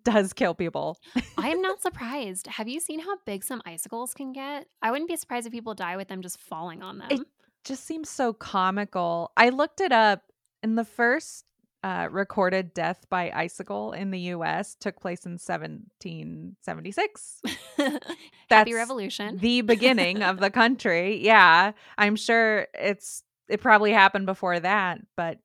does 0.04 0.34
kill 0.34 0.54
people. 0.54 0.98
I 1.38 1.50
am 1.50 1.62
not 1.62 1.82
surprised. 1.82 2.48
Have 2.48 2.68
you 2.68 2.80
seen 2.80 3.00
how 3.00 3.18
big 3.26 3.44
some 3.44 3.62
icicles 3.66 4.14
can 4.14 4.32
get? 4.32 4.68
I 4.82 4.92
wouldn't 4.92 5.10
be 5.10 5.18
surprised 5.18 5.48
if 5.48 5.52
people 5.52 5.74
die 5.74 5.98
with 5.98 6.08
them 6.08 6.22
just 6.22 6.40
falling 6.40 6.82
on 6.82 6.98
them. 7.00 7.08
It 7.12 7.22
just 7.66 7.86
seems 7.86 8.10
so 8.10 8.34
comical. 8.34 9.32
I 9.36 9.50
looked 9.50 9.82
it 9.82 9.92
up 9.92 10.22
in 10.64 10.76
the 10.76 10.86
first 10.86 11.46
uh, 11.84 12.08
recorded 12.12 12.74
death 12.74 13.06
by 13.10 13.32
icicle 13.34 13.94
in 13.94 14.12
the 14.12 14.20
U.S. 14.20 14.76
took 14.80 15.00
place 15.00 15.26
in 15.26 15.34
1776. 15.34 17.42
That's 17.78 18.06
Happy 18.50 18.74
Revolution. 18.74 19.38
the 19.38 19.62
beginning 19.62 20.22
of 20.22 20.40
the 20.40 20.52
country. 20.52 21.24
Yeah, 21.24 21.72
I'm 21.98 22.16
sure 22.16 22.68
it's 22.74 23.24
it 23.50 23.62
probably 23.62 23.92
happened 23.92 24.26
before 24.28 24.60
that, 24.60 25.00
but 25.18 25.40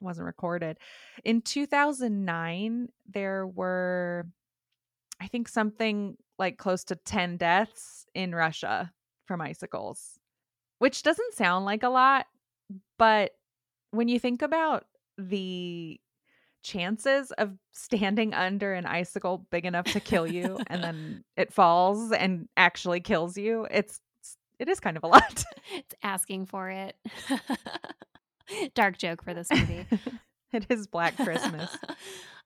wasn't 0.00 0.26
recorded. 0.26 0.78
In 1.24 1.42
2009, 1.42 2.88
there 3.08 3.46
were, 3.46 4.26
I 5.20 5.28
think, 5.28 5.48
something 5.48 6.16
like 6.38 6.58
close 6.58 6.84
to 6.84 6.96
10 6.96 7.36
deaths 7.36 8.06
in 8.14 8.34
Russia 8.34 8.92
from 9.26 9.40
icicles, 9.40 10.18
which 10.78 11.02
doesn't 11.02 11.34
sound 11.34 11.64
like 11.64 11.82
a 11.82 11.88
lot, 11.88 12.26
but 12.98 13.32
when 13.92 14.08
you 14.08 14.18
think 14.18 14.42
about 14.42 14.84
the 15.18 16.00
chances 16.62 17.32
of 17.32 17.52
standing 17.72 18.34
under 18.34 18.72
an 18.72 18.86
icicle 18.86 19.46
big 19.50 19.64
enough 19.64 19.86
to 19.86 20.00
kill 20.00 20.26
you 20.26 20.58
and 20.68 20.82
then 20.84 21.24
it 21.36 21.52
falls 21.52 22.12
and 22.12 22.48
actually 22.56 23.00
kills 23.00 23.36
you 23.36 23.66
it's 23.70 24.00
it 24.58 24.68
is 24.68 24.78
kind 24.78 24.96
of 24.96 25.02
a 25.02 25.06
lot. 25.08 25.44
It's 25.74 25.94
asking 26.04 26.46
for 26.46 26.70
it. 26.70 26.94
Dark 28.74 28.96
joke 28.96 29.24
for 29.24 29.34
this 29.34 29.50
movie. 29.50 29.84
It 30.52 30.66
is 30.68 30.86
black 30.86 31.16
christmas. 31.16 31.76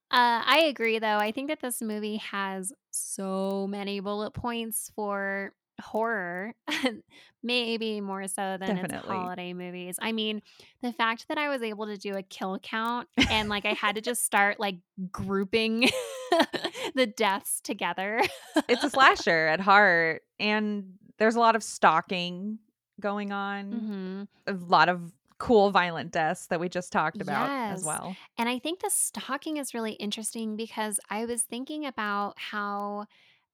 Uh, 0.08 0.40
i 0.46 0.62
agree 0.68 1.00
though 1.00 1.18
i 1.18 1.32
think 1.32 1.48
that 1.48 1.60
this 1.60 1.82
movie 1.82 2.18
has 2.18 2.72
so 2.92 3.66
many 3.66 3.98
bullet 3.98 4.30
points 4.30 4.92
for 4.94 5.52
horror, 5.80 6.54
maybe 7.42 8.00
more 8.00 8.26
so 8.28 8.56
than 8.58 8.76
Definitely. 8.76 8.96
its 8.96 9.06
holiday 9.06 9.52
movies. 9.52 9.98
I 10.00 10.12
mean, 10.12 10.42
the 10.82 10.92
fact 10.92 11.26
that 11.28 11.38
I 11.38 11.48
was 11.48 11.62
able 11.62 11.86
to 11.86 11.96
do 11.96 12.14
a 12.14 12.22
kill 12.22 12.58
count 12.58 13.08
and 13.30 13.48
like 13.48 13.64
I 13.64 13.72
had 13.72 13.96
to 13.96 14.00
just 14.00 14.24
start 14.26 14.58
like 14.60 14.76
grouping 15.10 15.88
the 16.94 17.06
deaths 17.06 17.60
together. 17.62 18.22
it's 18.68 18.84
a 18.84 18.90
slasher 18.90 19.46
at 19.46 19.60
heart, 19.60 20.22
and 20.38 20.94
there's 21.18 21.36
a 21.36 21.40
lot 21.40 21.56
of 21.56 21.62
stalking 21.62 22.58
going 23.00 23.32
on, 23.32 23.72
mm-hmm. 23.72 24.22
a 24.46 24.52
lot 24.66 24.88
of 24.88 25.12
cool 25.38 25.70
violent 25.70 26.12
deaths 26.12 26.46
that 26.46 26.60
we 26.60 26.68
just 26.68 26.92
talked 26.92 27.20
about 27.20 27.48
yes. 27.48 27.78
as 27.78 27.84
well. 27.84 28.16
And 28.38 28.48
I 28.48 28.58
think 28.58 28.80
the 28.80 28.90
stalking 28.90 29.58
is 29.58 29.74
really 29.74 29.92
interesting 29.92 30.56
because 30.56 30.98
I 31.10 31.26
was 31.26 31.42
thinking 31.42 31.84
about 31.84 32.38
how 32.38 33.06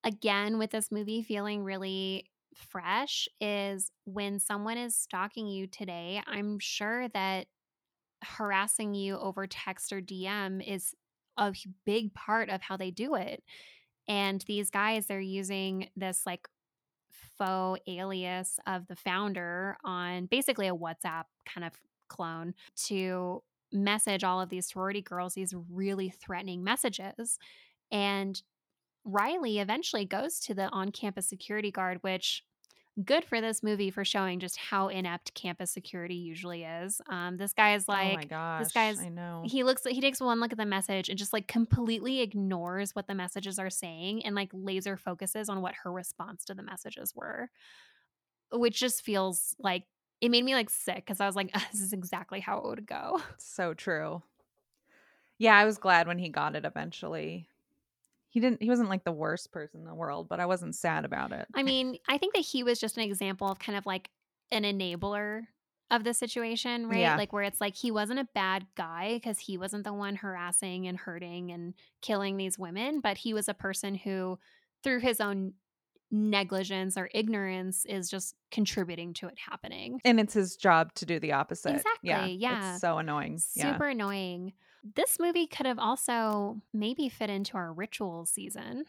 again 0.04 0.58
with 0.58 0.70
this 0.70 0.90
movie 0.90 1.22
feeling 1.22 1.62
really 1.62 2.26
fresh 2.54 3.28
is 3.40 3.90
when 4.04 4.38
someone 4.38 4.78
is 4.78 4.94
stalking 4.94 5.46
you 5.46 5.66
today, 5.66 6.22
I'm 6.26 6.58
sure 6.58 7.08
that 7.08 7.46
harassing 8.22 8.94
you 8.94 9.18
over 9.18 9.46
text 9.46 9.92
or 9.92 10.00
DM 10.00 10.66
is 10.66 10.94
a 11.36 11.52
big 11.86 12.14
part 12.14 12.50
of 12.50 12.62
how 12.62 12.76
they 12.76 12.90
do 12.90 13.14
it. 13.14 13.42
And 14.08 14.44
these 14.46 14.70
guys, 14.70 15.06
they're 15.06 15.20
using 15.20 15.88
this 15.96 16.22
like 16.26 16.48
faux 17.38 17.80
alias 17.86 18.58
of 18.66 18.86
the 18.88 18.96
founder 18.96 19.76
on 19.84 20.26
basically 20.26 20.68
a 20.68 20.74
WhatsApp 20.74 21.24
kind 21.46 21.64
of 21.64 21.72
clone 22.08 22.54
to 22.76 23.42
message 23.72 24.22
all 24.22 24.40
of 24.40 24.50
these 24.50 24.68
sorority 24.68 25.00
girls 25.00 25.34
these 25.34 25.54
really 25.70 26.10
threatening 26.10 26.62
messages. 26.62 27.38
And 27.90 28.40
Riley 29.04 29.58
eventually 29.58 30.04
goes 30.04 30.38
to 30.40 30.54
the 30.54 30.68
on 30.70 30.90
campus 30.90 31.28
security 31.28 31.70
guard, 31.70 31.98
which 32.02 32.44
good 33.04 33.24
for 33.24 33.40
this 33.40 33.62
movie 33.62 33.90
for 33.90 34.04
showing 34.04 34.38
just 34.38 34.56
how 34.56 34.88
inept 34.88 35.34
campus 35.34 35.70
security 35.70 36.14
usually 36.14 36.64
is. 36.64 37.00
Um, 37.08 37.38
this 37.38 37.52
guy 37.52 37.74
is 37.74 37.88
like, 37.88 38.12
oh 38.12 38.16
my 38.16 38.24
gosh, 38.24 38.64
this 38.64 38.72
guy's, 38.72 39.00
I 39.00 39.08
know. 39.08 39.42
He 39.46 39.64
looks, 39.64 39.82
he 39.86 40.00
takes 40.00 40.20
one 40.20 40.40
look 40.40 40.52
at 40.52 40.58
the 40.58 40.66
message 40.66 41.08
and 41.08 41.18
just 41.18 41.32
like 41.32 41.48
completely 41.48 42.20
ignores 42.20 42.94
what 42.94 43.06
the 43.06 43.14
messages 43.14 43.58
are 43.58 43.70
saying 43.70 44.24
and 44.24 44.34
like 44.34 44.50
laser 44.52 44.96
focuses 44.96 45.48
on 45.48 45.62
what 45.62 45.74
her 45.82 45.92
response 45.92 46.44
to 46.44 46.54
the 46.54 46.62
messages 46.62 47.14
were, 47.14 47.50
which 48.52 48.78
just 48.78 49.02
feels 49.02 49.56
like 49.58 49.84
it 50.20 50.30
made 50.30 50.44
me 50.44 50.54
like 50.54 50.68
sick 50.68 50.96
because 50.96 51.20
I 51.20 51.26
was 51.26 51.36
like, 51.36 51.52
this 51.72 51.80
is 51.80 51.92
exactly 51.92 52.40
how 52.40 52.58
it 52.58 52.64
would 52.64 52.86
go. 52.86 53.22
So 53.38 53.72
true. 53.72 54.22
Yeah, 55.38 55.56
I 55.56 55.64
was 55.64 55.78
glad 55.78 56.06
when 56.06 56.18
he 56.18 56.28
got 56.28 56.54
it 56.54 56.64
eventually 56.64 57.48
he 58.32 58.40
didn't 58.40 58.62
he 58.62 58.70
wasn't 58.70 58.88
like 58.88 59.04
the 59.04 59.12
worst 59.12 59.52
person 59.52 59.80
in 59.80 59.86
the 59.86 59.94
world, 59.94 60.26
but 60.26 60.40
I 60.40 60.46
wasn't 60.46 60.74
sad 60.74 61.04
about 61.04 61.32
it. 61.32 61.46
I 61.54 61.62
mean, 61.62 61.98
I 62.08 62.16
think 62.16 62.32
that 62.34 62.40
he 62.40 62.62
was 62.62 62.80
just 62.80 62.96
an 62.96 63.02
example 63.02 63.46
of 63.46 63.58
kind 63.58 63.76
of 63.76 63.84
like 63.84 64.08
an 64.50 64.62
enabler 64.64 65.42
of 65.90 66.02
the 66.02 66.14
situation, 66.14 66.88
right? 66.88 67.00
Yeah. 67.00 67.16
Like 67.18 67.34
where 67.34 67.42
it's 67.42 67.60
like 67.60 67.76
he 67.76 67.90
wasn't 67.90 68.20
a 68.20 68.28
bad 68.34 68.64
guy 68.74 69.14
because 69.14 69.38
he 69.38 69.58
wasn't 69.58 69.84
the 69.84 69.92
one 69.92 70.16
harassing 70.16 70.88
and 70.88 70.98
hurting 70.98 71.52
and 71.52 71.74
killing 72.00 72.38
these 72.38 72.58
women, 72.58 73.00
but 73.00 73.18
he 73.18 73.34
was 73.34 73.50
a 73.50 73.54
person 73.54 73.94
who 73.94 74.38
through 74.82 75.00
his 75.00 75.20
own 75.20 75.52
negligence 76.12 76.96
or 76.96 77.08
ignorance 77.14 77.84
is 77.86 78.10
just 78.10 78.36
contributing 78.50 79.14
to 79.14 79.26
it 79.26 79.34
happening. 79.38 80.00
And 80.04 80.20
it's 80.20 80.34
his 80.34 80.56
job 80.56 80.92
to 80.94 81.06
do 81.06 81.18
the 81.18 81.32
opposite. 81.32 81.70
Exactly. 81.70 81.98
Yeah. 82.02 82.26
Yeah. 82.26 82.72
It's 82.72 82.80
so 82.80 82.98
annoying. 82.98 83.38
Super 83.38 83.86
yeah. 83.86 83.92
annoying. 83.92 84.52
This 84.94 85.18
movie 85.18 85.46
could 85.46 85.66
have 85.66 85.78
also 85.78 86.60
maybe 86.72 87.08
fit 87.08 87.30
into 87.30 87.56
our 87.56 87.72
ritual 87.72 88.26
season. 88.26 88.84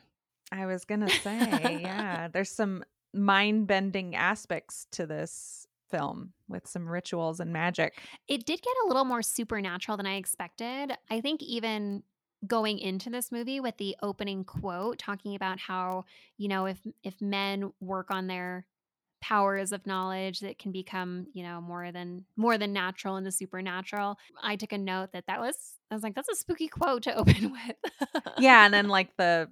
I 0.52 0.66
was 0.66 0.86
going 0.86 1.02
to 1.02 1.10
say, 1.10 1.38
yeah, 1.82 2.28
there's 2.28 2.52
some 2.52 2.84
mind 3.14 3.68
bending 3.68 4.16
aspects 4.16 4.88
to 4.92 5.06
this 5.06 5.68
film 5.90 6.34
with 6.50 6.68
some 6.68 6.90
rituals 6.90 7.40
and 7.40 7.54
magic. 7.54 8.00
It 8.28 8.46
did 8.46 8.62
get 8.62 8.74
a 8.84 8.88
little 8.88 9.06
more 9.06 9.22
supernatural 9.22 9.96
than 9.98 10.08
I 10.08 10.16
expected. 10.16 10.92
I 11.10 11.22
think 11.22 11.42
even 11.44 12.04
going 12.46 12.80
into 12.80 13.10
this 13.10 13.32
movie 13.32 13.60
with 13.60 13.78
the 13.78 13.96
opening 14.02 14.44
quote 14.44 14.98
talking 14.98 15.36
about 15.36 15.60
how, 15.60 16.06
you 16.38 16.48
know, 16.48 16.66
if 16.66 16.80
if 17.04 17.22
men 17.22 17.72
work 17.80 18.12
on 18.12 18.28
their 18.28 18.66
powers 19.24 19.72
of 19.72 19.88
knowledge 19.88 20.42
that 20.42 20.60
can 20.60 20.74
become 20.74 21.28
you 21.34 21.44
know 21.44 21.62
more 21.62 21.94
than 21.94 22.26
more 22.36 22.58
than 22.58 22.74
natural 22.74 23.16
and 23.16 23.26
the 23.26 23.32
supernatural 23.32 24.18
i 24.44 24.58
took 24.58 24.74
a 24.74 24.78
note 24.78 25.14
that 25.14 25.24
that 25.28 25.40
was 25.40 25.56
i 25.90 25.94
was 25.94 26.04
like 26.04 26.14
that's 26.14 26.28
a 26.28 26.36
spooky 26.36 26.68
quote 26.68 27.04
to 27.04 27.16
open 27.16 27.54
with. 27.54 28.22
Yeah 28.38 28.66
and 28.66 28.74
then 28.74 28.90
like 28.90 29.16
the 29.16 29.48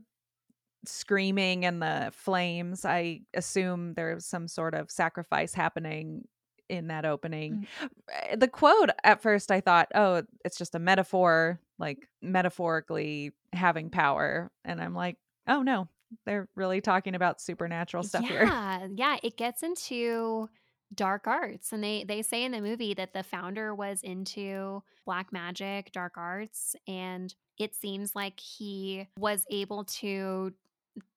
screaming 0.86 1.64
and 1.64 1.82
the 1.82 2.12
flames 2.14 2.84
i 2.84 3.22
assume 3.34 3.94
there's 3.94 4.26
some 4.26 4.50
sort 4.50 4.74
of 4.74 4.92
sacrifice 4.92 5.54
happening 5.54 6.28
in 6.68 6.88
that 6.88 7.06
opening. 7.06 7.66
Mm-hmm. 7.82 8.40
the 8.40 8.50
quote 8.50 8.90
at 9.06 9.22
first 9.22 9.52
i 9.52 9.62
thought 9.62 9.88
oh 9.96 10.24
it's 10.44 10.58
just 10.58 10.76
a 10.76 10.80
metaphor 10.80 11.62
like 11.82 12.08
metaphorically 12.22 13.32
having 13.52 13.90
power 13.90 14.52
and 14.64 14.82
i'm 14.82 14.96
like 14.96 15.18
oh 15.48 15.62
no 15.62 15.88
they're 16.26 16.48
really 16.56 16.82
talking 16.82 17.16
about 17.16 17.42
supernatural 17.42 18.04
stuff 18.04 18.24
yeah, 18.24 18.30
here 18.30 18.44
yeah 18.46 18.88
yeah 18.96 19.18
it 19.24 19.36
gets 19.36 19.64
into 19.64 20.48
dark 20.94 21.26
arts 21.26 21.72
and 21.72 21.84
they 21.84 22.04
they 22.04 22.22
say 22.22 22.44
in 22.44 22.52
the 22.52 22.62
movie 22.62 22.94
that 22.94 23.14
the 23.14 23.24
founder 23.24 23.74
was 23.74 24.02
into 24.02 24.84
black 25.06 25.32
magic 25.32 25.92
dark 25.94 26.14
arts 26.18 26.76
and 26.88 27.34
it 27.58 27.76
seems 27.76 28.16
like 28.16 28.40
he 28.40 29.08
was 29.18 29.46
able 29.50 29.84
to 29.86 30.54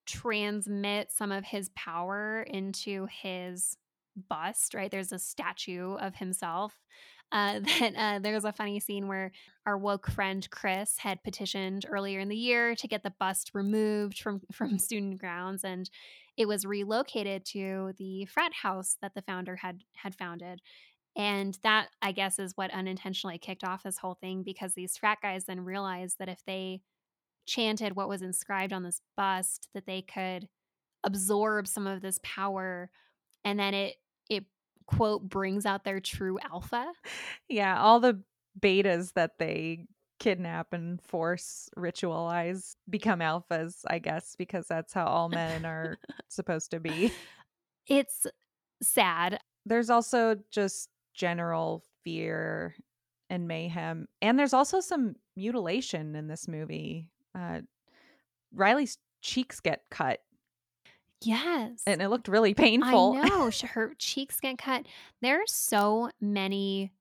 transmit 0.07 1.11
some 1.11 1.33
of 1.33 1.45
his 1.45 1.71
power 1.75 2.43
into 2.43 3.07
his 3.11 3.77
bust, 4.29 4.75
right? 4.75 4.91
There's 4.91 5.13
a 5.13 5.19
statue 5.19 5.95
of 5.95 6.17
himself. 6.17 6.75
Uh, 7.35 7.59
that 7.81 7.93
uh, 7.97 8.19
there's 8.21 8.45
a 8.45 8.53
funny 8.53 8.81
scene 8.81 9.09
where 9.09 9.33
our 9.67 9.77
woke 9.77 10.11
friend 10.11 10.49
Chris 10.51 10.99
had 10.99 11.23
petitioned 11.25 11.85
earlier 11.91 12.21
in 12.21 12.29
the 12.29 12.37
year 12.37 12.75
to 12.77 12.89
get 12.89 13.03
the 13.03 13.13
bust 13.19 13.51
removed 13.53 14.21
from 14.21 14.41
from 14.53 14.79
student 14.79 15.19
grounds, 15.19 15.65
and 15.65 15.91
it 16.39 16.49
was 16.49 16.65
relocated 16.65 17.45
to 17.47 17.93
the 17.99 18.25
frat 18.27 18.53
house 18.55 18.97
that 19.03 19.15
the 19.15 19.23
founder 19.23 19.57
had 19.57 19.83
had 19.97 20.15
founded. 20.15 20.61
And 21.17 21.59
that, 21.63 21.89
I 22.03 22.13
guess, 22.13 22.41
is 22.41 22.57
what 22.57 22.73
unintentionally 22.73 23.39
kicked 23.39 23.65
off 23.65 23.85
this 23.85 23.99
whole 23.99 24.15
thing 24.15 24.43
because 24.43 24.75
these 24.75 24.97
frat 24.97 25.19
guys 25.23 25.45
then 25.45 25.61
realized 25.61 26.19
that 26.19 26.29
if 26.29 26.41
they 26.47 26.81
chanted 27.47 27.97
what 27.97 28.09
was 28.09 28.23
inscribed 28.23 28.73
on 28.73 28.83
this 28.83 29.01
bust 29.17 29.69
that 29.75 29.87
they 29.87 30.03
could 30.03 30.49
absorb 31.05 31.69
some 31.69 31.87
of 31.87 32.01
this 32.01 32.19
power 32.23 32.91
and 33.45 33.59
then 33.59 33.75
it 33.75 33.97
it 34.31 34.45
quote 34.87 35.29
brings 35.29 35.67
out 35.67 35.85
their 35.85 36.01
true 36.01 36.39
alpha 36.51 36.93
yeah 37.49 37.81
all 37.81 38.01
the 38.01 38.21
betas 38.61 39.13
that 39.15 39.39
they 39.39 39.87
kidnap 40.21 40.73
and 40.73 41.01
force 41.03 41.69
ritualize 41.77 42.77
become 42.89 43.21
alphas 43.21 43.81
i 43.89 43.99
guess 43.99 44.37
because 44.37 44.67
that's 44.69 44.93
how 44.93 45.05
all 45.05 45.29
men 45.29 45.65
are 45.65 45.97
supposed 46.29 46.71
to 46.71 46.81
be 46.81 47.13
it's 47.87 48.27
sad 48.83 49.39
there's 49.67 49.91
also 49.91 50.37
just 50.51 50.89
general 51.15 51.83
fear 52.05 52.75
and 53.31 53.49
mayhem 53.49 54.07
and 54.23 54.39
there's 54.39 54.55
also 54.55 54.81
some 54.81 55.15
mutilation 55.37 56.15
in 56.15 56.29
this 56.29 56.47
movie 56.47 57.11
uh, 57.35 57.61
Riley's 58.55 58.99
cheeks 59.23 59.61
get 59.61 59.83
cut. 59.91 60.21
Yes. 61.27 61.83
And 61.87 62.03
it 62.03 62.09
looked 62.09 62.29
really 62.29 62.55
painful. 62.55 63.19
I 63.21 63.29
know. 63.29 63.51
Her 63.69 63.93
cheeks 63.99 64.41
get 64.41 64.59
cut. 64.59 64.87
There 65.23 65.41
are 65.41 65.47
so 65.47 66.11
many 66.21 66.93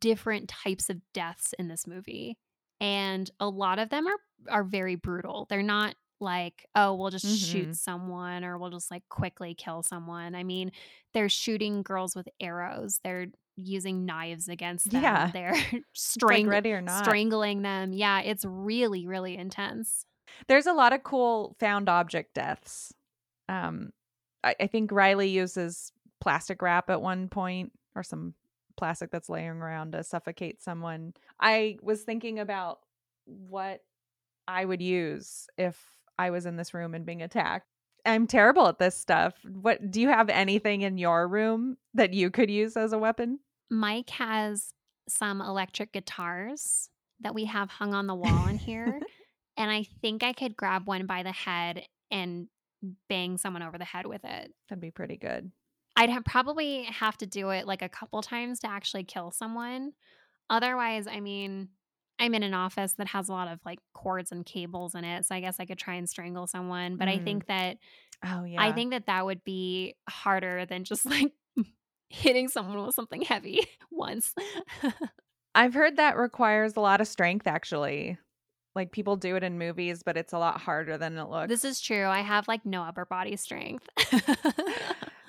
different 0.00 0.48
types 0.48 0.90
of 0.90 1.00
deaths 1.12 1.54
in 1.58 1.68
this 1.68 1.86
movie. 1.86 2.36
And 2.80 3.30
a 3.40 3.48
lot 3.48 3.78
of 3.78 3.88
them 3.88 4.06
are 4.06 4.18
are 4.48 4.64
very 4.64 4.96
brutal. 4.96 5.46
They're 5.48 5.62
not 5.62 5.94
like, 6.20 6.66
oh, 6.74 6.94
we'll 6.94 7.10
just 7.10 7.26
mm-hmm. 7.26 7.52
shoot 7.52 7.76
someone 7.76 8.44
or 8.44 8.58
we'll 8.58 8.70
just 8.70 8.90
like 8.90 9.02
quickly 9.08 9.54
kill 9.54 9.82
someone. 9.82 10.34
I 10.34 10.44
mean, 10.44 10.72
they're 11.14 11.28
shooting 11.28 11.82
girls 11.82 12.14
with 12.14 12.28
arrows. 12.40 13.00
They're 13.02 13.26
using 13.56 14.04
knives 14.04 14.48
against 14.48 14.90
them. 14.90 15.02
Yeah. 15.02 15.30
They're 15.32 15.56
strang- 15.94 16.46
like 16.46 16.52
ready 16.52 16.72
or 16.72 16.80
not. 16.80 17.04
strangling 17.04 17.62
them. 17.62 17.92
Yeah, 17.92 18.20
it's 18.20 18.44
really, 18.44 19.06
really 19.06 19.36
intense. 19.36 20.04
There's 20.48 20.66
a 20.66 20.72
lot 20.72 20.92
of 20.92 21.02
cool 21.02 21.56
found 21.58 21.88
object 21.88 22.34
deaths. 22.34 22.92
Um, 23.48 23.90
I, 24.42 24.54
I 24.60 24.66
think 24.66 24.92
Riley 24.92 25.28
uses 25.28 25.92
plastic 26.20 26.62
wrap 26.62 26.90
at 26.90 27.02
one 27.02 27.28
point 27.28 27.72
or 27.94 28.02
some 28.02 28.34
plastic 28.76 29.10
that's 29.10 29.28
laying 29.28 29.48
around 29.48 29.92
to 29.92 30.04
suffocate 30.04 30.62
someone. 30.62 31.14
I 31.40 31.78
was 31.82 32.02
thinking 32.02 32.38
about 32.38 32.80
what 33.24 33.82
I 34.46 34.64
would 34.64 34.82
use 34.82 35.46
if 35.58 35.78
I 36.18 36.30
was 36.30 36.46
in 36.46 36.56
this 36.56 36.74
room 36.74 36.94
and 36.94 37.04
being 37.04 37.22
attacked. 37.22 37.66
I'm 38.04 38.26
terrible 38.26 38.68
at 38.68 38.78
this 38.78 38.96
stuff. 38.96 39.34
What 39.44 39.90
do 39.90 40.00
you 40.00 40.08
have 40.08 40.28
anything 40.28 40.82
in 40.82 40.96
your 40.96 41.26
room 41.26 41.76
that 41.94 42.14
you 42.14 42.30
could 42.30 42.50
use 42.50 42.76
as 42.76 42.92
a 42.92 42.98
weapon? 42.98 43.40
Mike 43.68 44.10
has 44.10 44.72
some 45.08 45.40
electric 45.40 45.92
guitars 45.92 46.88
that 47.20 47.34
we 47.34 47.46
have 47.46 47.68
hung 47.68 47.94
on 47.94 48.06
the 48.06 48.14
wall 48.14 48.46
in 48.46 48.58
here. 48.58 49.00
and 49.56 49.70
I 49.70 49.86
think 50.00 50.22
I 50.22 50.32
could 50.32 50.56
grab 50.56 50.86
one 50.86 51.06
by 51.06 51.24
the 51.24 51.32
head 51.32 51.82
and 52.10 52.46
bang 53.08 53.38
someone 53.38 53.62
over 53.62 53.78
the 53.78 53.84
head 53.84 54.06
with 54.06 54.24
it. 54.24 54.52
That'd 54.68 54.80
be 54.80 54.90
pretty 54.90 55.16
good. 55.16 55.50
I'd 55.96 56.10
have 56.10 56.24
probably 56.24 56.84
have 56.84 57.16
to 57.18 57.26
do 57.26 57.50
it 57.50 57.66
like 57.66 57.82
a 57.82 57.88
couple 57.88 58.20
times 58.22 58.60
to 58.60 58.68
actually 58.68 59.04
kill 59.04 59.30
someone. 59.30 59.92
Otherwise, 60.50 61.06
I 61.06 61.20
mean, 61.20 61.68
I'm 62.18 62.34
in 62.34 62.42
an 62.42 62.54
office 62.54 62.94
that 62.94 63.08
has 63.08 63.28
a 63.28 63.32
lot 63.32 63.48
of 63.48 63.60
like 63.64 63.78
cords 63.94 64.30
and 64.30 64.44
cables 64.44 64.94
in 64.94 65.04
it, 65.04 65.24
so 65.24 65.34
I 65.34 65.40
guess 65.40 65.56
I 65.58 65.64
could 65.64 65.78
try 65.78 65.94
and 65.94 66.08
strangle 66.08 66.46
someone, 66.46 66.96
but 66.96 67.08
mm. 67.08 67.18
I 67.20 67.24
think 67.24 67.46
that 67.46 67.78
Oh 68.24 68.44
yeah. 68.44 68.62
I 68.62 68.72
think 68.72 68.92
that 68.92 69.06
that 69.06 69.24
would 69.24 69.44
be 69.44 69.94
harder 70.08 70.66
than 70.66 70.84
just 70.84 71.04
like 71.10 71.32
hitting 72.08 72.48
someone 72.48 72.84
with 72.84 72.94
something 72.94 73.22
heavy 73.22 73.66
once. 73.90 74.34
I've 75.54 75.74
heard 75.74 75.96
that 75.96 76.16
requires 76.16 76.76
a 76.76 76.80
lot 76.80 77.00
of 77.00 77.08
strength 77.08 77.46
actually. 77.46 78.18
Like 78.76 78.92
people 78.92 79.16
do 79.16 79.34
it 79.36 79.42
in 79.42 79.58
movies, 79.58 80.02
but 80.04 80.16
it's 80.16 80.34
a 80.34 80.38
lot 80.38 80.60
harder 80.60 80.98
than 80.98 81.16
it 81.16 81.28
looks. 81.28 81.48
This 81.48 81.64
is 81.64 81.80
true. 81.80 82.04
I 82.04 82.20
have 82.20 82.46
like 82.46 82.64
no 82.66 82.82
upper 82.82 83.06
body 83.06 83.34
strength. 83.36 83.88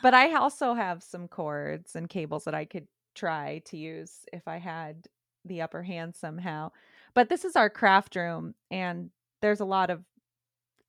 but 0.03 0.13
I 0.13 0.35
also 0.35 0.73
have 0.73 1.01
some 1.01 1.29
cords 1.29 1.95
and 1.95 2.09
cables 2.09 2.43
that 2.43 2.53
I 2.53 2.65
could 2.65 2.87
try 3.15 3.61
to 3.65 3.77
use 3.77 4.25
if 4.33 4.47
I 4.47 4.57
had 4.57 5.07
the 5.45 5.61
upper 5.61 5.81
hand 5.81 6.15
somehow. 6.15 6.71
But 7.13 7.29
this 7.29 7.45
is 7.45 7.55
our 7.55 7.69
craft 7.69 8.15
room 8.17 8.53
and 8.69 9.09
there's 9.41 9.61
a 9.61 9.65
lot 9.65 9.89
of 9.89 10.03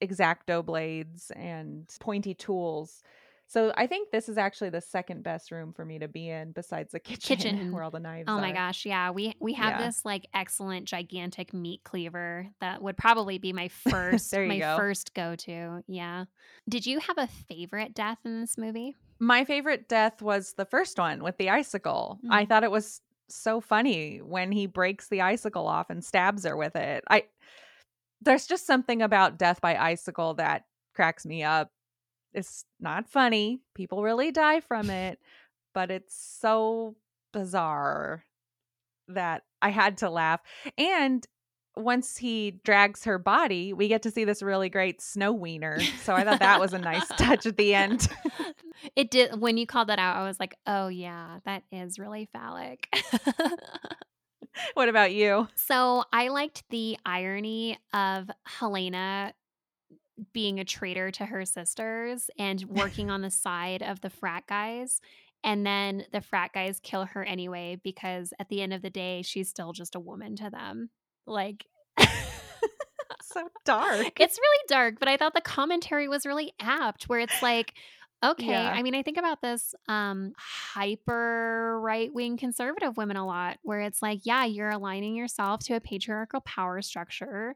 exacto 0.02 0.64
blades 0.64 1.30
and 1.36 1.88
pointy 2.00 2.34
tools 2.34 3.02
so 3.48 3.72
I 3.74 3.86
think 3.86 4.10
this 4.10 4.28
is 4.28 4.36
actually 4.36 4.68
the 4.70 4.82
second 4.82 5.22
best 5.22 5.50
room 5.50 5.72
for 5.72 5.82
me 5.82 5.98
to 6.00 6.06
be 6.06 6.28
in 6.28 6.52
besides 6.52 6.92
the 6.92 7.00
kitchen, 7.00 7.36
kitchen. 7.38 7.72
where 7.72 7.82
all 7.82 7.90
the 7.90 7.98
knives 7.98 8.26
oh 8.28 8.34
are. 8.34 8.40
my 8.40 8.52
gosh, 8.52 8.84
yeah. 8.84 9.10
We 9.10 9.34
we 9.40 9.54
have 9.54 9.80
yeah. 9.80 9.86
this 9.86 10.04
like 10.04 10.28
excellent 10.34 10.84
gigantic 10.86 11.54
meat 11.54 11.80
cleaver 11.82 12.46
that 12.60 12.82
would 12.82 12.98
probably 12.98 13.38
be 13.38 13.54
my 13.54 13.68
first 13.88 14.36
my 14.36 14.58
go. 14.58 14.76
first 14.76 15.14
go-to. 15.14 15.82
Yeah. 15.86 16.26
Did 16.68 16.84
you 16.84 17.00
have 17.00 17.16
a 17.16 17.26
favorite 17.48 17.94
death 17.94 18.18
in 18.26 18.38
this 18.38 18.58
movie? 18.58 18.94
My 19.18 19.46
favorite 19.46 19.88
death 19.88 20.20
was 20.20 20.52
the 20.52 20.66
first 20.66 20.98
one 20.98 21.22
with 21.22 21.38
the 21.38 21.48
icicle. 21.48 22.20
Mm. 22.24 22.28
I 22.30 22.44
thought 22.44 22.64
it 22.64 22.70
was 22.70 23.00
so 23.30 23.62
funny 23.62 24.18
when 24.18 24.52
he 24.52 24.66
breaks 24.66 25.08
the 25.08 25.22
icicle 25.22 25.66
off 25.66 25.88
and 25.88 26.04
stabs 26.04 26.44
her 26.44 26.56
with 26.56 26.76
it. 26.76 27.02
I 27.08 27.24
there's 28.20 28.46
just 28.46 28.66
something 28.66 29.00
about 29.00 29.38
death 29.38 29.62
by 29.62 29.76
icicle 29.76 30.34
that 30.34 30.64
cracks 30.94 31.24
me 31.24 31.42
up 31.44 31.70
it's 32.32 32.64
not 32.80 33.08
funny. 33.08 33.60
People 33.74 34.02
really 34.02 34.30
die 34.30 34.60
from 34.60 34.90
it, 34.90 35.18
but 35.74 35.90
it's 35.90 36.14
so 36.14 36.96
bizarre 37.32 38.24
that 39.08 39.42
I 39.62 39.70
had 39.70 39.98
to 39.98 40.10
laugh. 40.10 40.40
And 40.76 41.26
once 41.76 42.16
he 42.16 42.60
drags 42.64 43.04
her 43.04 43.18
body, 43.18 43.72
we 43.72 43.88
get 43.88 44.02
to 44.02 44.10
see 44.10 44.24
this 44.24 44.42
really 44.42 44.68
great 44.68 45.00
snow 45.00 45.32
wiener. 45.32 45.80
So 46.02 46.14
I 46.14 46.24
thought 46.24 46.40
that 46.40 46.60
was 46.60 46.72
a 46.72 46.78
nice 46.78 47.06
touch 47.16 47.46
at 47.46 47.56
the 47.56 47.74
end. 47.74 48.08
it 48.96 49.10
did 49.10 49.40
when 49.40 49.56
you 49.56 49.66
called 49.66 49.88
that 49.88 49.98
out, 49.98 50.16
I 50.16 50.24
was 50.24 50.40
like, 50.40 50.56
"Oh 50.66 50.88
yeah, 50.88 51.38
that 51.44 51.62
is 51.70 51.98
really 51.98 52.28
phallic." 52.32 52.88
what 54.74 54.88
about 54.88 55.12
you? 55.12 55.48
So, 55.54 56.04
I 56.12 56.28
liked 56.28 56.64
the 56.70 56.98
irony 57.04 57.78
of 57.92 58.30
Helena 58.44 59.32
being 60.32 60.58
a 60.58 60.64
traitor 60.64 61.10
to 61.12 61.26
her 61.26 61.44
sisters 61.44 62.30
and 62.38 62.62
working 62.68 63.10
on 63.10 63.22
the 63.22 63.30
side 63.30 63.82
of 63.82 64.00
the 64.00 64.10
frat 64.10 64.44
guys. 64.46 65.00
And 65.44 65.64
then 65.64 66.04
the 66.12 66.20
frat 66.20 66.52
guys 66.52 66.80
kill 66.82 67.04
her 67.04 67.24
anyway 67.24 67.78
because 67.82 68.32
at 68.40 68.48
the 68.48 68.60
end 68.60 68.72
of 68.72 68.82
the 68.82 68.90
day, 68.90 69.22
she's 69.22 69.48
still 69.48 69.72
just 69.72 69.94
a 69.94 70.00
woman 70.00 70.34
to 70.36 70.50
them. 70.50 70.90
Like, 71.26 71.66
so 73.22 73.48
dark. 73.64 74.18
It's 74.20 74.38
really 74.38 74.64
dark, 74.68 74.96
but 74.98 75.08
I 75.08 75.16
thought 75.16 75.34
the 75.34 75.40
commentary 75.40 76.08
was 76.08 76.26
really 76.26 76.52
apt 76.60 77.08
where 77.08 77.20
it's 77.20 77.42
like, 77.42 77.74
okay, 78.24 78.46
Yeah. 78.46 78.72
I 78.74 78.82
mean, 78.82 78.94
I 78.94 79.02
think 79.02 79.16
about 79.16 79.40
this 79.40 79.74
um 79.86 80.32
hyper 80.38 81.80
right-wing 81.80 82.36
conservative 82.36 82.96
women 82.96 83.16
a 83.16 83.26
lot 83.26 83.58
where 83.62 83.80
it's 83.80 84.02
like, 84.02 84.20
yeah, 84.24 84.44
you're 84.44 84.70
aligning 84.70 85.14
yourself 85.14 85.60
to 85.64 85.74
a 85.74 85.80
patriarchal 85.80 86.40
power 86.40 86.82
structure 86.82 87.54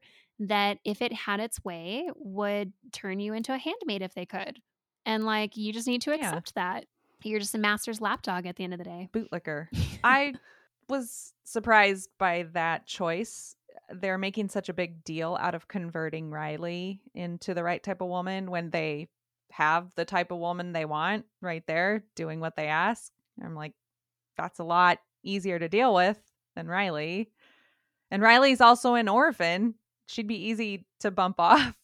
that 0.49 0.79
if 0.85 1.03
it 1.03 1.13
had 1.13 1.41
its 1.41 1.63
way 1.65 2.09
would 2.17 2.73
turn 2.93 3.21
you 3.21 3.33
into 3.35 3.53
a 3.55 3.59
handmaid 3.59 4.03
if 4.03 4.15
they 4.15 4.27
could. 4.27 4.61
And 5.05 5.25
like 5.25 5.57
you 5.57 5.73
just 5.73 5.87
need 5.87 6.03
to 6.03 6.11
Yeah. 6.11 6.17
accept 6.29 6.55
that. 6.55 6.87
You're 7.23 7.41
just 7.41 7.55
a 7.55 7.59
master's 7.59 8.01
lapdog 8.01 8.47
at 8.47 8.57
the 8.57 8.65
end 8.65 8.75
of 8.75 8.79
the 8.79 8.85
day. 8.85 9.09
Bootlicker. 9.13 9.69
I 10.05 10.35
was 10.89 11.33
surprised 11.45 12.11
by 12.19 12.45
that 12.53 12.87
choice. 12.87 13.55
They're 13.93 14.19
making 14.19 14.49
such 14.49 14.69
a 14.69 14.73
big 14.75 15.05
deal 15.05 15.37
out 15.41 15.55
of 15.55 15.69
converting 15.69 16.31
Riley 16.31 17.01
into 17.15 17.55
the 17.55 17.63
right 17.63 17.83
type 17.83 18.01
of 18.01 18.09
woman 18.09 18.51
when 18.51 18.71
they 18.71 19.09
have 19.53 19.95
the 19.95 20.05
type 20.05 20.31
of 20.33 20.39
woman 20.39 20.73
they 20.73 20.85
want 20.85 21.27
right 21.41 21.63
there 21.67 22.05
doing 22.17 22.41
what 22.41 22.57
they 22.57 22.67
ask. 22.69 23.13
I'm 23.43 23.55
like, 23.55 23.75
that's 24.37 24.59
a 24.59 24.65
lot 24.65 24.99
easier 25.23 25.59
to 25.59 25.69
deal 25.69 25.95
with 25.95 26.19
than 26.57 26.67
Riley. 26.69 27.31
And 28.11 28.23
Riley's 28.23 28.61
also 28.61 28.95
an 28.95 29.09
orphan. 29.09 29.75
She'd 30.12 30.27
be 30.29 30.37
easy 30.48 30.85
to 31.01 31.11
bump 31.11 31.37
off. 31.40 31.75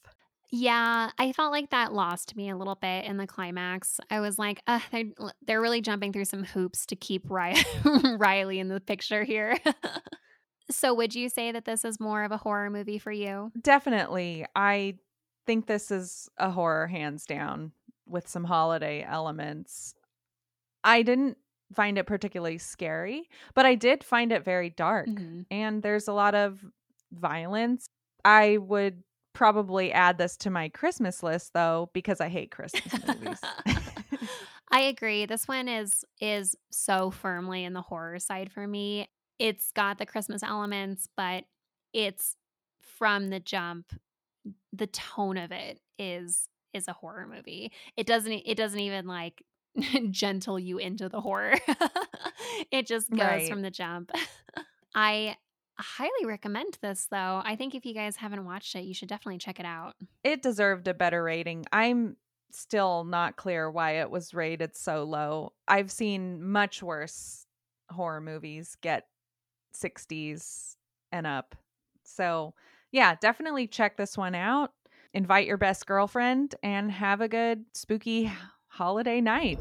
Yeah, 0.51 1.11
I 1.19 1.33
felt 1.33 1.53
like 1.53 1.71
that 1.71 1.93
lost 1.93 2.35
me 2.35 2.49
a 2.49 2.57
little 2.57 2.75
bit 2.75 3.05
in 3.05 3.19
the 3.19 3.27
climax. 3.27 4.01
I 4.11 4.21
was 4.21 4.39
like, 4.39 4.63
uh, 4.67 4.81
they're, 4.91 5.05
they're 5.47 5.61
really 5.61 5.83
jumping 5.83 6.13
through 6.13 6.25
some 6.25 6.45
hoops 6.45 6.87
to 6.87 6.97
keep 6.97 7.29
Ry- 7.29 7.63
Riley 8.19 8.59
in 8.59 8.69
the 8.69 8.81
picture 8.81 9.25
here. 9.25 9.59
so, 10.71 10.95
would 10.95 11.15
you 11.15 11.29
say 11.29 11.53
that 11.53 11.65
this 11.67 11.85
is 11.85 12.01
more 12.01 12.25
of 12.25 12.33
a 12.33 12.39
horror 12.39 12.71
movie 12.71 12.99
for 12.99 13.13
you? 13.13 13.53
Definitely. 13.61 14.47
I 14.57 14.95
think 15.47 15.67
this 15.67 15.91
is 15.91 16.29
a 16.39 16.51
horror 16.51 16.87
hands 16.87 17.27
down 17.27 17.73
with 18.07 18.27
some 18.29 18.45
holiday 18.45 19.05
elements. 19.07 19.95
I 20.83 21.03
didn't 21.03 21.37
find 21.75 21.99
it 21.99 22.07
particularly 22.07 22.57
scary, 22.57 23.29
but 23.55 23.67
I 23.67 23.75
did 23.75 24.03
find 24.03 24.33
it 24.33 24.45
very 24.45 24.71
dark 24.71 25.09
Mhm. 25.09 25.45
and 25.51 25.83
there's 25.83 26.09
a 26.09 26.15
lot 26.15 26.35
of 26.35 26.65
violence. 27.13 27.89
I 28.25 28.59
would 28.59 29.03
probably 29.33 29.93
add 29.93 30.19
this 30.19 30.37
to 30.39 30.51
my 30.51 30.69
Christmas 30.69 31.23
list 31.23 31.53
though 31.55 31.91
because 31.93 32.21
I 32.21 32.29
hate 32.29 32.51
Christmas 32.51 32.93
movies. 33.07 33.41
I 34.71 34.81
agree. 34.83 35.27
This 35.27 35.47
one 35.49 35.69
is 35.69 36.05
is 36.21 36.57
so 36.71 37.11
firmly 37.11 37.65
in 37.65 37.73
the 37.73 37.83
horror 37.83 38.19
side 38.19 38.51
for 38.53 38.67
me. 38.67 39.09
It's 39.39 39.71
got 39.73 39.99
the 39.99 40.07
Christmas 40.07 40.43
elements, 40.43 41.09
but 41.17 41.45
it's 41.93 42.37
from 42.81 43.29
the 43.31 43.41
jump. 43.41 43.93
The 44.73 44.89
tone 44.89 45.37
of 45.39 45.53
it 45.53 45.81
is 45.99 46.49
is 46.75 46.89
a 46.89 46.93
horror 46.93 47.27
movie. 47.27 47.73
It 47.97 48.07
doesn't 48.07 48.33
it 48.45 48.57
doesn't 48.57 48.81
even 48.81 49.07
like 49.07 49.43
gentle 50.11 50.59
you 50.59 50.79
into 50.79 51.09
the 51.09 51.21
horror. 51.21 51.55
it 52.71 52.87
just 52.87 53.09
goes 53.11 53.21
Right. 53.21 53.49
from 53.49 53.63
the 53.63 53.71
jump. 53.71 54.11
I 54.95 55.37
highly 55.79 56.25
recommend 56.25 56.79
this 56.81 57.07
though. 57.11 57.43
I 57.45 57.57
think 57.57 57.75
if 57.75 57.87
you 57.87 57.95
guys 57.95 58.17
haven't 58.17 58.45
watched 58.45 58.75
it, 58.75 58.85
you 58.85 58.95
should 58.95 59.09
definitely 59.09 59.39
check 59.39 59.61
it 59.61 59.67
out. 59.67 59.95
it 60.25 60.43
deserved 60.43 60.89
a 60.89 60.95
better 60.95 61.23
rating. 61.23 61.65
I'm 61.73 62.17
still 62.51 63.05
not 63.05 63.37
clear 63.37 63.71
why 63.71 64.01
it 64.01 64.11
was 64.11 64.35
rated 64.35 64.77
so 64.77 65.05
low. 65.05 65.53
I've 65.67 65.91
seen 65.91 66.43
much 66.43 66.83
worse 66.83 67.47
horror 67.91 68.21
movies 68.21 68.77
get 68.81 69.07
60s 69.75 70.77
and 71.13 71.27
up. 71.27 71.55
So, 72.05 72.55
yeah, 72.91 73.15
definitely 73.21 73.67
check 73.67 73.97
this 73.97 74.17
one 74.17 74.35
out. 74.35 74.73
Invite 75.15 75.47
your 75.47 75.59
best 75.59 75.87
girlfriend 75.87 76.55
and 76.63 76.91
have 76.91 77.21
a 77.21 77.29
good 77.29 77.65
spooky 77.75 78.33
holiday 78.69 79.21
night. 79.21 79.59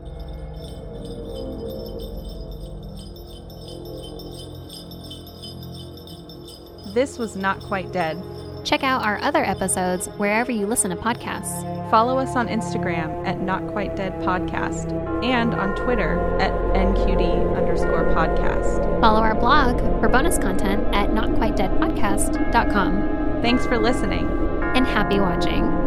This 6.93 7.17
was 7.17 7.35
Not 7.35 7.59
Quite 7.61 7.91
Dead. 7.91 8.21
Check 8.63 8.83
out 8.83 9.03
our 9.03 9.17
other 9.19 9.43
episodes 9.43 10.07
wherever 10.17 10.51
you 10.51 10.67
listen 10.67 10.91
to 10.91 10.97
podcasts. 10.97 11.63
Follow 11.89 12.17
us 12.17 12.35
on 12.35 12.47
Instagram 12.47 13.25
at 13.25 13.39
Not 13.39 13.65
Quite 13.67 13.95
Dead 13.95 14.13
Podcast 14.21 14.91
and 15.23 15.53
on 15.53 15.73
Twitter 15.75 16.19
at 16.39 16.51
NQD 16.75 17.55
underscore 17.55 18.03
podcast. 18.13 18.99
Follow 18.99 19.21
our 19.21 19.35
blog 19.35 19.79
for 20.01 20.09
bonus 20.09 20.37
content 20.37 20.83
at 20.93 21.09
notquitedeadpodcast.com. 21.11 23.41
Thanks 23.41 23.65
for 23.65 23.77
listening. 23.77 24.27
And 24.75 24.85
happy 24.85 25.19
watching. 25.19 25.86